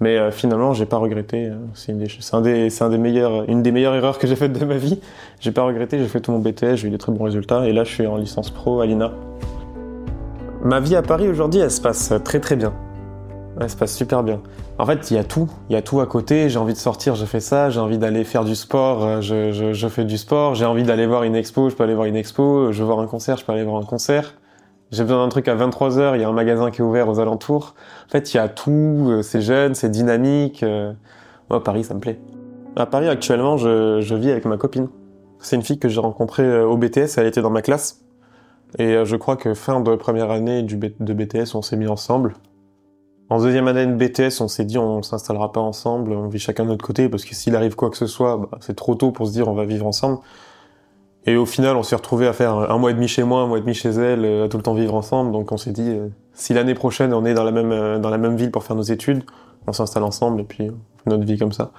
Mais 0.00 0.18
euh, 0.18 0.30
finalement, 0.30 0.74
j'ai 0.74 0.84
pas 0.84 0.98
regretté. 0.98 1.46
Euh, 1.46 1.56
c'est 1.74 1.92
une 1.92 1.98
des, 1.98 2.82
un 2.82 2.90
des 2.90 2.98
meilleurs, 2.98 3.48
une 3.48 3.62
des 3.62 3.72
meilleures 3.72 3.94
erreurs 3.94 4.18
que 4.18 4.26
j'ai 4.26 4.36
faites 4.36 4.52
de 4.52 4.64
ma 4.64 4.76
vie. 4.76 4.98
J'ai 5.40 5.52
pas 5.52 5.62
regretté. 5.62 5.98
J'ai 5.98 6.08
fait 6.08 6.20
tout 6.20 6.32
mon 6.32 6.38
BTS, 6.38 6.76
j'ai 6.76 6.88
eu 6.88 6.90
des 6.90 6.98
très 6.98 7.12
bons 7.12 7.24
résultats 7.24 7.66
et 7.66 7.72
là, 7.72 7.84
je 7.84 7.92
suis 7.92 8.06
en 8.06 8.16
licence 8.16 8.50
pro 8.50 8.80
à 8.80 8.86
l'INA. 8.86 9.12
Ma 10.64 10.80
vie 10.80 10.96
à 10.96 11.02
Paris 11.02 11.28
aujourd'hui, 11.28 11.60
elle 11.60 11.70
se 11.70 11.80
passe 11.80 12.12
très 12.24 12.40
très 12.40 12.56
bien. 12.56 12.72
Elle 13.60 13.70
se 13.70 13.76
passe 13.76 13.94
super 13.96 14.22
bien. 14.22 14.42
En 14.78 14.84
fait, 14.84 15.10
il 15.10 15.14
y 15.14 15.18
a 15.18 15.24
tout. 15.24 15.48
Il 15.70 15.72
y 15.72 15.76
a 15.76 15.82
tout 15.82 16.00
à 16.00 16.06
côté. 16.06 16.48
J'ai 16.50 16.58
envie 16.58 16.74
de 16.74 16.78
sortir, 16.78 17.14
je 17.14 17.24
fais 17.24 17.40
ça. 17.40 17.70
J'ai 17.70 17.80
envie 17.80 17.96
d'aller 17.98 18.24
faire 18.24 18.44
du 18.44 18.54
sport, 18.54 19.02
euh, 19.04 19.20
je, 19.22 19.72
je, 19.72 19.88
fais 19.88 20.04
du 20.04 20.18
sport. 20.18 20.54
J'ai 20.54 20.66
envie 20.66 20.82
d'aller 20.82 21.06
voir 21.06 21.22
une 21.22 21.34
expo, 21.34 21.70
je 21.70 21.74
peux 21.74 21.84
aller 21.84 21.94
voir 21.94 22.06
une 22.06 22.16
expo. 22.16 22.70
Je 22.72 22.80
veux 22.80 22.84
voir 22.86 23.00
un 23.00 23.06
concert, 23.06 23.36
je 23.38 23.44
peux 23.44 23.52
aller 23.52 23.64
voir 23.64 23.80
un 23.80 23.86
concert. 23.86 24.34
J'ai 24.92 25.02
besoin 25.02 25.24
d'un 25.24 25.28
truc 25.30 25.48
à 25.48 25.56
23h, 25.56 26.14
il 26.14 26.20
y 26.20 26.24
a 26.24 26.28
un 26.28 26.32
magasin 26.32 26.70
qui 26.70 26.80
est 26.80 26.84
ouvert 26.84 27.08
aux 27.08 27.18
alentours. 27.18 27.74
En 28.06 28.10
fait, 28.10 28.32
il 28.32 28.36
y 28.36 28.40
a 28.40 28.48
tout. 28.48 29.06
euh, 29.10 29.22
C'est 29.22 29.40
jeune, 29.40 29.74
c'est 29.74 29.88
dynamique. 29.90 30.62
euh. 30.62 30.92
Moi, 31.50 31.62
Paris, 31.64 31.84
ça 31.84 31.94
me 31.94 32.00
plaît. 32.00 32.20
À 32.76 32.86
Paris, 32.86 33.08
actuellement, 33.08 33.56
je, 33.56 34.00
je 34.00 34.14
vis 34.14 34.30
avec 34.30 34.44
ma 34.44 34.58
copine. 34.58 34.88
C'est 35.38 35.56
une 35.56 35.62
fille 35.62 35.78
que 35.78 35.88
j'ai 35.88 36.00
rencontrée 36.00 36.42
euh, 36.44 36.66
au 36.66 36.76
BTS. 36.76 37.16
Elle 37.18 37.26
était 37.26 37.42
dans 37.42 37.50
ma 37.50 37.62
classe. 37.62 38.04
Et 38.78 38.94
euh, 38.96 39.04
je 39.04 39.16
crois 39.16 39.36
que 39.36 39.54
fin 39.54 39.80
de 39.80 39.94
première 39.96 40.30
année 40.30 40.62
du 40.62 40.76
de 40.76 41.12
BTS, 41.14 41.54
on 41.54 41.62
s'est 41.62 41.76
mis 41.76 41.88
ensemble. 41.88 42.34
En 43.28 43.40
deuxième 43.40 43.66
année 43.66 43.86
de 43.86 43.94
BTS, 43.94 44.40
on 44.40 44.48
s'est 44.48 44.64
dit 44.64 44.78
on 44.78 45.02
s'installera 45.02 45.52
pas 45.52 45.60
ensemble, 45.60 46.12
on 46.12 46.28
vit 46.28 46.38
chacun 46.38 46.64
de 46.64 46.70
notre 46.70 46.84
côté 46.84 47.08
parce 47.08 47.24
que 47.24 47.34
s'il 47.34 47.56
arrive 47.56 47.74
quoi 47.74 47.90
que 47.90 47.96
ce 47.96 48.06
soit, 48.06 48.36
bah, 48.36 48.58
c'est 48.60 48.76
trop 48.76 48.94
tôt 48.94 49.10
pour 49.10 49.26
se 49.26 49.32
dire 49.32 49.48
on 49.48 49.54
va 49.54 49.64
vivre 49.64 49.86
ensemble. 49.86 50.18
Et 51.28 51.36
au 51.36 51.44
final, 51.44 51.76
on 51.76 51.82
s'est 51.82 51.96
retrouvé 51.96 52.28
à 52.28 52.32
faire 52.32 52.52
un 52.54 52.78
mois 52.78 52.92
et 52.92 52.94
demi 52.94 53.08
chez 53.08 53.24
moi, 53.24 53.40
un 53.40 53.46
mois 53.48 53.58
et 53.58 53.60
demi 53.60 53.74
chez 53.74 53.88
elle, 53.88 54.24
euh, 54.24 54.44
à 54.44 54.48
tout 54.48 54.58
le 54.58 54.62
temps 54.62 54.74
vivre 54.74 54.94
ensemble. 54.94 55.32
Donc 55.32 55.50
on 55.50 55.56
s'est 55.56 55.72
dit 55.72 55.90
euh, 55.90 56.08
si 56.34 56.54
l'année 56.54 56.74
prochaine 56.74 57.12
on 57.12 57.24
est 57.24 57.34
dans 57.34 57.44
la 57.44 57.50
même 57.50 57.72
euh, 57.72 57.98
dans 57.98 58.10
la 58.10 58.18
même 58.18 58.36
ville 58.36 58.52
pour 58.52 58.62
faire 58.62 58.76
nos 58.76 58.82
études, 58.82 59.24
on 59.66 59.72
s'installe 59.72 60.04
ensemble 60.04 60.40
et 60.40 60.44
puis 60.44 60.68
fait 60.68 61.10
notre 61.10 61.24
vie 61.24 61.38
comme 61.38 61.52
ça. 61.52 61.72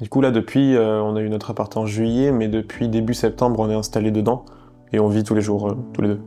Du 0.00 0.10
coup 0.10 0.20
là 0.20 0.30
depuis, 0.30 0.76
euh, 0.76 1.00
on 1.02 1.16
a 1.16 1.22
eu 1.22 1.30
notre 1.30 1.50
appart 1.50 1.74
en 1.76 1.86
juillet, 1.86 2.30
mais 2.30 2.48
depuis 2.48 2.88
début 2.88 3.14
septembre, 3.14 3.60
on 3.60 3.70
est 3.70 3.74
installé 3.74 4.10
dedans 4.10 4.44
et 4.92 5.00
on 5.00 5.08
vit 5.08 5.24
tous 5.24 5.34
les 5.34 5.40
jours 5.40 5.68
euh, 5.70 5.76
tous 5.94 6.02
les 6.02 6.08
deux. 6.08 6.20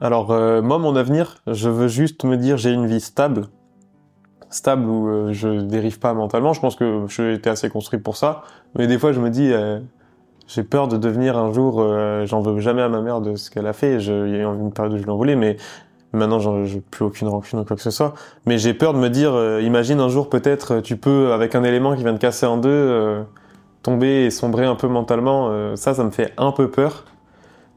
Alors 0.00 0.30
euh, 0.30 0.62
moi, 0.62 0.78
mon 0.78 0.96
avenir, 0.96 1.36
je 1.46 1.68
veux 1.68 1.88
juste 1.88 2.24
me 2.24 2.36
dire 2.36 2.56
j'ai 2.56 2.70
une 2.70 2.86
vie 2.86 3.00
stable, 3.00 3.46
stable 4.48 4.88
où 4.88 5.08
euh, 5.08 5.32
je 5.32 5.60
dérive 5.60 5.98
pas 5.98 6.14
mentalement. 6.14 6.54
Je 6.54 6.60
pense 6.60 6.76
que 6.76 7.04
j'ai 7.08 7.34
été 7.34 7.50
assez 7.50 7.68
construit 7.68 8.00
pour 8.00 8.16
ça, 8.16 8.42
mais 8.74 8.86
des 8.86 8.98
fois 8.98 9.12
je 9.12 9.20
me 9.20 9.28
dis 9.28 9.52
euh, 9.52 9.80
j'ai 10.46 10.62
peur 10.62 10.88
de 10.88 10.96
devenir 10.96 11.36
un 11.36 11.52
jour, 11.52 11.86
j'en 12.24 12.40
veux 12.40 12.58
jamais 12.60 12.82
à 12.82 12.88
ma 12.88 13.00
mère 13.00 13.20
de 13.20 13.36
ce 13.36 13.50
qu'elle 13.50 13.66
a 13.66 13.72
fait. 13.72 14.00
Je, 14.00 14.26
il 14.26 14.32
y 14.32 14.36
a 14.36 14.40
eu 14.40 14.44
une 14.44 14.72
période 14.72 14.94
où 14.94 14.98
je 14.98 15.06
l'en 15.06 15.16
voulais, 15.16 15.36
mais 15.36 15.56
maintenant 16.12 16.38
j'ai 16.64 16.80
plus 16.80 17.04
aucune 17.04 17.28
rancune 17.28 17.60
ou 17.60 17.64
quoi 17.64 17.76
que 17.76 17.82
ce 17.82 17.90
soit. 17.90 18.14
Mais 18.46 18.58
j'ai 18.58 18.74
peur 18.74 18.92
de 18.92 18.98
me 18.98 19.08
dire, 19.08 19.32
imagine 19.60 20.00
un 20.00 20.08
jour 20.08 20.28
peut-être 20.28 20.80
tu 20.80 20.96
peux 20.96 21.32
avec 21.32 21.54
un 21.54 21.64
élément 21.64 21.94
qui 21.94 22.02
vient 22.02 22.12
de 22.12 22.18
casser 22.18 22.44
en 22.44 22.58
deux, 22.58 23.24
tomber 23.82 24.26
et 24.26 24.30
sombrer 24.30 24.66
un 24.66 24.74
peu 24.74 24.88
mentalement. 24.88 25.76
ça, 25.76 25.94
ça 25.94 26.04
me 26.04 26.10
fait 26.10 26.32
un 26.36 26.52
peu 26.52 26.70
peur. 26.70 27.04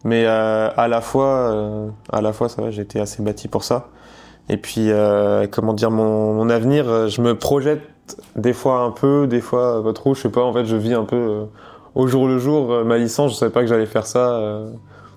Mais 0.05 0.25
euh, 0.25 0.69
à 0.77 0.87
la 0.87 1.01
fois, 1.01 1.51
euh, 1.51 1.89
à 2.13 2.21
la 2.21 2.31
fois, 2.31 2.47
ça 2.47 2.61
va, 2.61 2.71
j'ai 2.71 2.83
été 2.83 3.01
assez 3.01 3.21
bâti 3.21 3.49
pour 3.49 3.63
ça. 3.65 3.89
Et 4.47 4.55
puis, 4.57 4.91
euh, 4.91 5.47
comment 5.51 5.73
dire, 5.73 5.91
mon, 5.91 6.33
mon 6.33 6.49
avenir, 6.49 7.09
je 7.09 7.21
me 7.21 7.35
projette 7.37 7.81
des 8.37 8.53
fois 8.53 8.81
un 8.81 8.91
peu, 8.91 9.27
des 9.27 9.41
fois 9.41 9.83
pas 9.83 9.91
trop. 9.93 10.13
Je 10.13 10.21
sais 10.21 10.29
pas. 10.29 10.43
En 10.43 10.53
fait, 10.53 10.65
je 10.65 10.77
vis 10.77 10.93
un 10.93 11.05
peu 11.05 11.47
au 11.95 12.07
jour 12.07 12.27
le 12.27 12.37
jour. 12.37 12.85
Ma 12.85 12.97
licence, 12.97 13.31
je 13.33 13.37
savais 13.37 13.51
pas 13.51 13.61
que 13.61 13.67
j'allais 13.67 13.87
faire 13.87 14.05
ça. 14.05 14.39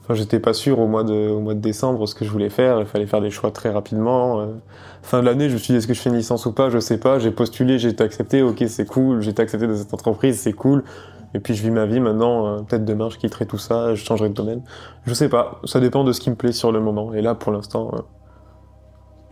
Enfin, 0.03 0.15
j'étais 0.15 0.41
pas 0.41 0.55
sûr 0.55 0.79
au 0.79 0.87
mois 0.87 1.05
de 1.05 1.29
au 1.29 1.41
mois 1.41 1.53
de 1.53 1.61
décembre 1.61 2.09
ce 2.09 2.15
que 2.15 2.25
je 2.25 2.31
voulais 2.31 2.49
faire. 2.49 2.81
Il 2.81 2.87
fallait 2.87 3.05
faire 3.05 3.21
des 3.21 3.31
choix 3.31 3.51
très 3.51 3.69
rapidement. 3.71 4.41
euh. 4.41 4.47
Fin 5.03 5.21
de 5.21 5.27
l'année, 5.27 5.51
je 5.51 5.55
me 5.55 5.59
suis 5.59 5.73
dit 5.73 5.79
est-ce 5.79 5.87
que 5.87 5.93
je 5.93 6.01
fais 6.01 6.09
une 6.09 6.17
licence 6.17 6.47
ou 6.47 6.53
pas? 6.53 6.71
Je 6.71 6.79
sais 6.79 6.99
pas. 6.99 7.19
J'ai 7.19 7.31
postulé, 7.31 7.79
j'ai 7.79 7.91
été 7.91 8.03
accepté. 8.03 8.41
Ok, 8.43 8.65
c'est 8.69 8.87
cool. 8.87 9.21
J'ai 9.21 9.33
été 9.33 9.43
accepté 9.43 9.67
dans 9.67 9.77
cette 9.77 9.93
entreprise, 9.93 10.41
c'est 10.41 10.55
cool. 10.55 10.83
Et 11.35 11.41
puis 11.41 11.55
je 11.55 11.63
vis 11.63 11.71
ma 11.71 11.87
vie 11.87 12.01
maintenant. 12.01 12.47
euh, 12.47 12.63
Peut-être 12.63 12.85
demain, 12.85 13.11
je 13.11 13.19
quitterai 13.19 13.47
tout 13.47 13.59
ça, 13.59 13.95
je 13.95 14.05
changerai 14.05 14.29
de 14.31 14.35
domaine. 14.35 14.63
Je 15.07 15.15
sais 15.15 15.29
pas. 15.29 15.61
Ça 15.65 15.81
dépend 15.81 16.05
de 16.05 16.13
ce 16.13 16.21
qui 16.21 16.31
me 16.31 16.37
plaît 16.37 16.53
sur 16.53 16.73
le 16.73 16.81
moment. 16.81 17.13
Et 17.15 17.23
là, 17.23 17.35
pour 17.35 17.53
l'instant, 17.53 17.91
euh, 17.95 17.99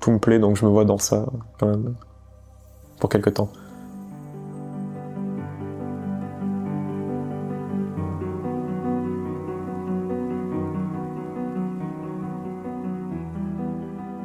tout 0.01 0.11
me 0.13 0.19
plaît, 0.19 0.39
donc 0.39 0.57
je 0.57 0.65
me 0.65 0.71
vois 0.71 0.85
dans 0.85 0.99
ça 0.99 1.27
quand 1.59 1.67
même 1.69 1.97
pour 3.01 3.11
quelque 3.11 3.31
temps. 3.31 3.51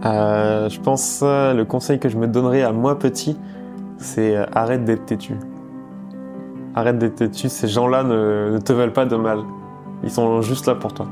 Euh, 0.03 0.67
je 0.69 0.79
pense 0.79 1.21
euh, 1.23 1.53
le 1.53 1.63
conseil 1.65 1.99
que 1.99 2.09
je 2.09 2.17
me 2.17 2.27
donnerais 2.27 2.63
à 2.63 2.71
moi 2.71 2.97
petit, 2.97 3.39
c'est 3.97 4.35
arrête 4.51 4.83
d'être 4.83 5.05
têtu. 5.05 5.37
Arrête 6.73 6.97
d'être 6.97 7.15
têtu, 7.15 7.49
ces 7.49 7.67
gens-là 7.67 8.03
ne, 8.03 8.57
te 8.59 8.71
veulent 8.71 8.93
pas 8.93 9.05
de 9.05 9.15
mal. 9.15 9.39
Ils 10.03 10.11
sont 10.11 10.41
juste 10.41 10.67
là 10.67 10.75
pour 10.75 10.93
toi. 10.93 11.07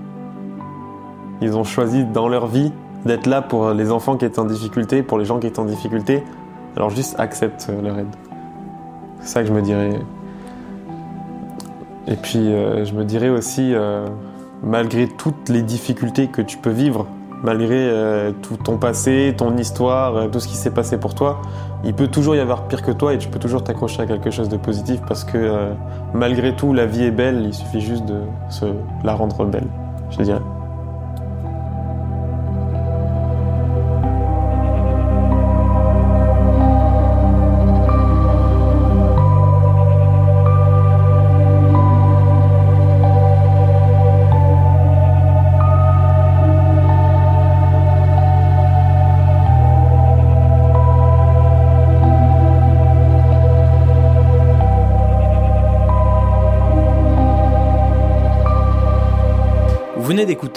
Ils 1.42 1.56
ont 1.58 1.64
choisi 1.64 2.06
dans 2.06 2.28
leur 2.28 2.48
vie 2.48 2.72
d'être 3.06 3.28
là 3.28 3.42
pour 3.42 3.72
les 3.72 3.92
enfants 3.92 4.18
qui 4.18 4.26
étaient 4.26 4.40
en 4.40 4.46
difficulté, 4.46 5.04
pour 5.04 5.18
les 5.18 5.26
gens 5.26 5.40
qui 5.40 5.48
étaient 5.48 5.60
en 5.60 5.66
difficulté. 5.66 6.24
Alors 6.76 6.90
juste 6.90 7.20
accepte 7.20 7.68
euh, 7.70 7.82
leur 7.82 8.00
aide. 8.00 8.16
C'est 9.22 9.28
ça 9.28 9.42
que 9.42 9.48
je 9.48 9.54
me 9.54 9.62
dirais. 9.62 10.00
Et 12.08 12.16
puis 12.16 12.40
euh, 12.54 12.86
je 12.86 12.94
me 12.94 13.04
dirais 13.04 13.30
aussi, 13.30 13.74
euh, 13.74 14.06
malgré 14.64 15.08
toutes 15.08 15.50
les 15.50 15.62
difficultés 15.62 16.28
que 16.28 16.42
tu 16.42 16.58
peux 16.58 16.70
vivre, 16.70 17.06
malgré 17.44 18.34
tout 18.42 18.58
ton 18.58 18.78
passé, 18.78 19.34
ton 19.38 19.56
histoire, 19.56 20.30
tout 20.30 20.42
ce 20.42 20.48
qui 20.48 20.58
s'est 20.58 20.74
passé 20.74 20.98
pour 20.98 21.16
toi, 21.16 21.42
il 21.84 21.94
peut 21.94 22.08
toujours 22.08 22.36
y 22.36 22.40
avoir 22.40 22.68
pire 22.68 22.82
que 22.82 22.92
toi 22.92 23.14
et 23.14 23.18
tu 23.18 23.30
peux 23.30 23.40
toujours 23.40 23.64
t'accrocher 23.64 24.02
à 24.02 24.06
quelque 24.06 24.32
chose 24.32 24.50
de 24.50 24.58
positif 24.58 25.00
parce 25.08 25.24
que 25.24 25.38
euh, 25.38 25.74
malgré 26.14 26.56
tout, 26.56 26.74
la 26.74 26.86
vie 26.86 27.04
est 27.04 27.12
belle, 27.12 27.44
il 27.46 27.54
suffit 27.54 27.82
juste 27.82 28.06
de 28.06 28.22
se 28.50 28.66
la 29.04 29.14
rendre 29.14 29.46
belle, 29.46 29.68
je 30.12 30.22
dirais. 30.22 30.42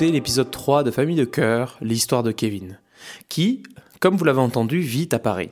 L'épisode 0.01 0.51
3 0.51 0.85
de 0.85 0.91
Famille 0.91 1.17
de 1.17 1.25
cœur, 1.25 1.77
l'histoire 1.81 2.23
de 2.23 2.33
Kevin, 2.33 2.79
qui, 3.29 3.63
comme 4.01 4.17
vous 4.17 4.25
l'avez 4.25 4.41
entendu, 4.41 4.81
vit 4.81 5.09
à 5.13 5.19
Paris. 5.19 5.51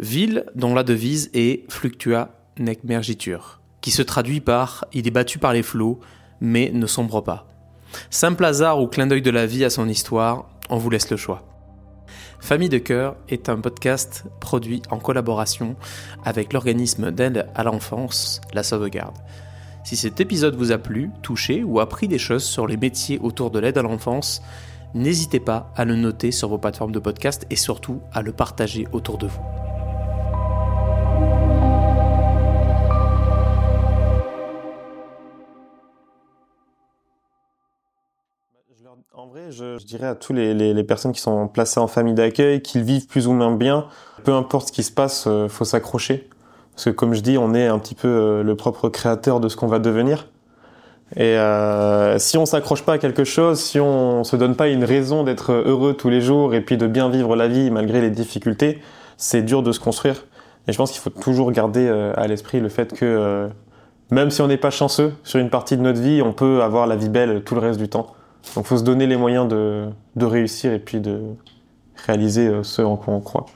Ville 0.00 0.46
dont 0.54 0.74
la 0.74 0.82
devise 0.82 1.30
est 1.34 1.70
Fluctua 1.70 2.30
nec 2.58 2.84
mergitur, 2.84 3.60
qui 3.80 3.90
se 3.90 4.02
traduit 4.02 4.40
par 4.40 4.86
Il 4.92 5.06
est 5.06 5.12
battu 5.12 5.38
par 5.38 5.52
les 5.52 5.62
flots, 5.62 6.00
mais 6.40 6.70
ne 6.72 6.86
sombre 6.86 7.20
pas. 7.20 7.46
Simple 8.10 8.44
hasard 8.44 8.80
ou 8.80 8.88
clin 8.88 9.06
d'œil 9.06 9.22
de 9.22 9.30
la 9.30 9.46
vie 9.46 9.64
à 9.64 9.70
son 9.70 9.88
histoire, 9.88 10.48
on 10.68 10.78
vous 10.78 10.90
laisse 10.90 11.10
le 11.10 11.16
choix. 11.16 11.42
Famille 12.40 12.68
de 12.68 12.78
cœur 12.78 13.16
est 13.28 13.48
un 13.48 13.60
podcast 13.60 14.24
produit 14.40 14.82
en 14.90 14.98
collaboration 14.98 15.76
avec 16.24 16.52
l'organisme 16.52 17.10
d'aide 17.10 17.46
à 17.54 17.62
l'enfance, 17.62 18.40
la 18.52 18.62
Sauvegarde. 18.62 19.16
Si 19.86 19.94
cet 19.94 20.20
épisode 20.20 20.56
vous 20.56 20.72
a 20.72 20.78
plu, 20.78 21.12
touché 21.22 21.62
ou 21.62 21.78
appris 21.78 22.08
des 22.08 22.18
choses 22.18 22.42
sur 22.42 22.66
les 22.66 22.76
métiers 22.76 23.20
autour 23.20 23.52
de 23.52 23.60
l'aide 23.60 23.78
à 23.78 23.82
l'enfance, 23.82 24.42
n'hésitez 24.94 25.38
pas 25.38 25.72
à 25.76 25.84
le 25.84 25.94
noter 25.94 26.32
sur 26.32 26.48
vos 26.48 26.58
plateformes 26.58 26.90
de 26.90 26.98
podcast 26.98 27.46
et 27.50 27.54
surtout 27.54 28.00
à 28.12 28.20
le 28.22 28.32
partager 28.32 28.88
autour 28.90 29.16
de 29.16 29.28
vous. 29.28 29.40
En 39.14 39.28
vrai, 39.28 39.52
je, 39.52 39.84
dirais 39.84 40.08
à 40.08 40.16
tous 40.16 40.32
les, 40.32 40.82
personnes 40.82 41.12
qui 41.12 41.20
sont 41.20 41.46
placées 41.46 41.78
en 41.78 41.86
famille 41.86 42.14
d'accueil, 42.14 42.60
qu'ils 42.60 42.82
vivent 42.82 43.06
plus 43.06 43.28
ou 43.28 43.32
moins 43.32 43.54
bien, 43.54 43.86
peu 44.24 44.32
importe 44.32 44.66
ce 44.66 44.72
qui 44.72 44.82
se 44.82 44.90
passe, 44.90 45.28
euh, 45.28 45.48
faut 45.48 45.64
s'accrocher. 45.64 46.28
Parce 46.76 46.84
que 46.84 46.90
comme 46.90 47.14
je 47.14 47.20
dis, 47.20 47.38
on 47.38 47.54
est 47.54 47.66
un 47.66 47.78
petit 47.78 47.96
peu 47.96 48.06
euh, 48.06 48.42
le 48.44 48.54
propre 48.54 48.88
créateur 48.88 49.40
de 49.40 49.48
ce 49.48 49.56
qu'on 49.56 49.66
va 49.66 49.80
devenir. 49.80 50.28
Et 51.16 51.38
euh, 51.38 52.18
si 52.18 52.38
on 52.38 52.46
s'accroche 52.46 52.82
pas 52.82 52.94
à 52.94 52.98
quelque 52.98 53.24
chose, 53.24 53.58
si 53.60 53.80
on 53.80 54.22
se 54.22 54.36
donne 54.36 54.54
pas 54.54 54.68
une 54.68 54.84
raison 54.84 55.24
d'être 55.24 55.52
heureux 55.52 55.94
tous 55.94 56.10
les 56.10 56.20
jours 56.20 56.54
et 56.54 56.60
puis 56.60 56.76
de 56.76 56.86
bien 56.86 57.08
vivre 57.08 57.34
la 57.34 57.48
vie 57.48 57.70
malgré 57.70 58.00
les 58.00 58.10
difficultés, 58.10 58.80
c'est 59.16 59.42
dur 59.42 59.62
de 59.62 59.72
se 59.72 59.80
construire. 59.80 60.26
Et 60.68 60.72
je 60.72 60.76
pense 60.76 60.92
qu'il 60.92 61.00
faut 61.00 61.10
toujours 61.10 61.52
garder 61.52 61.88
à 61.88 62.26
l'esprit 62.26 62.58
le 62.58 62.68
fait 62.68 62.92
que 62.92 63.48
même 64.10 64.30
si 64.30 64.42
on 64.42 64.48
n'est 64.48 64.56
pas 64.56 64.70
chanceux 64.70 65.12
sur 65.22 65.38
une 65.38 65.48
partie 65.48 65.76
de 65.76 65.82
notre 65.82 66.00
vie, 66.00 66.22
on 66.22 66.32
peut 66.32 66.62
avoir 66.62 66.86
la 66.88 66.96
vie 66.96 67.08
belle 67.08 67.42
tout 67.44 67.54
le 67.54 67.60
reste 67.60 67.78
du 67.78 67.88
temps. 67.88 68.14
Donc 68.54 68.64
il 68.64 68.68
faut 68.68 68.78
se 68.78 68.84
donner 68.84 69.06
les 69.06 69.16
moyens 69.16 69.48
de, 69.48 69.86
de 70.14 70.24
réussir 70.24 70.72
et 70.72 70.78
puis 70.78 71.00
de 71.00 71.20
réaliser 72.06 72.48
euh, 72.48 72.62
ce 72.62 72.82
en 72.82 72.96
quoi 72.96 73.14
on 73.14 73.20
croit. 73.20 73.46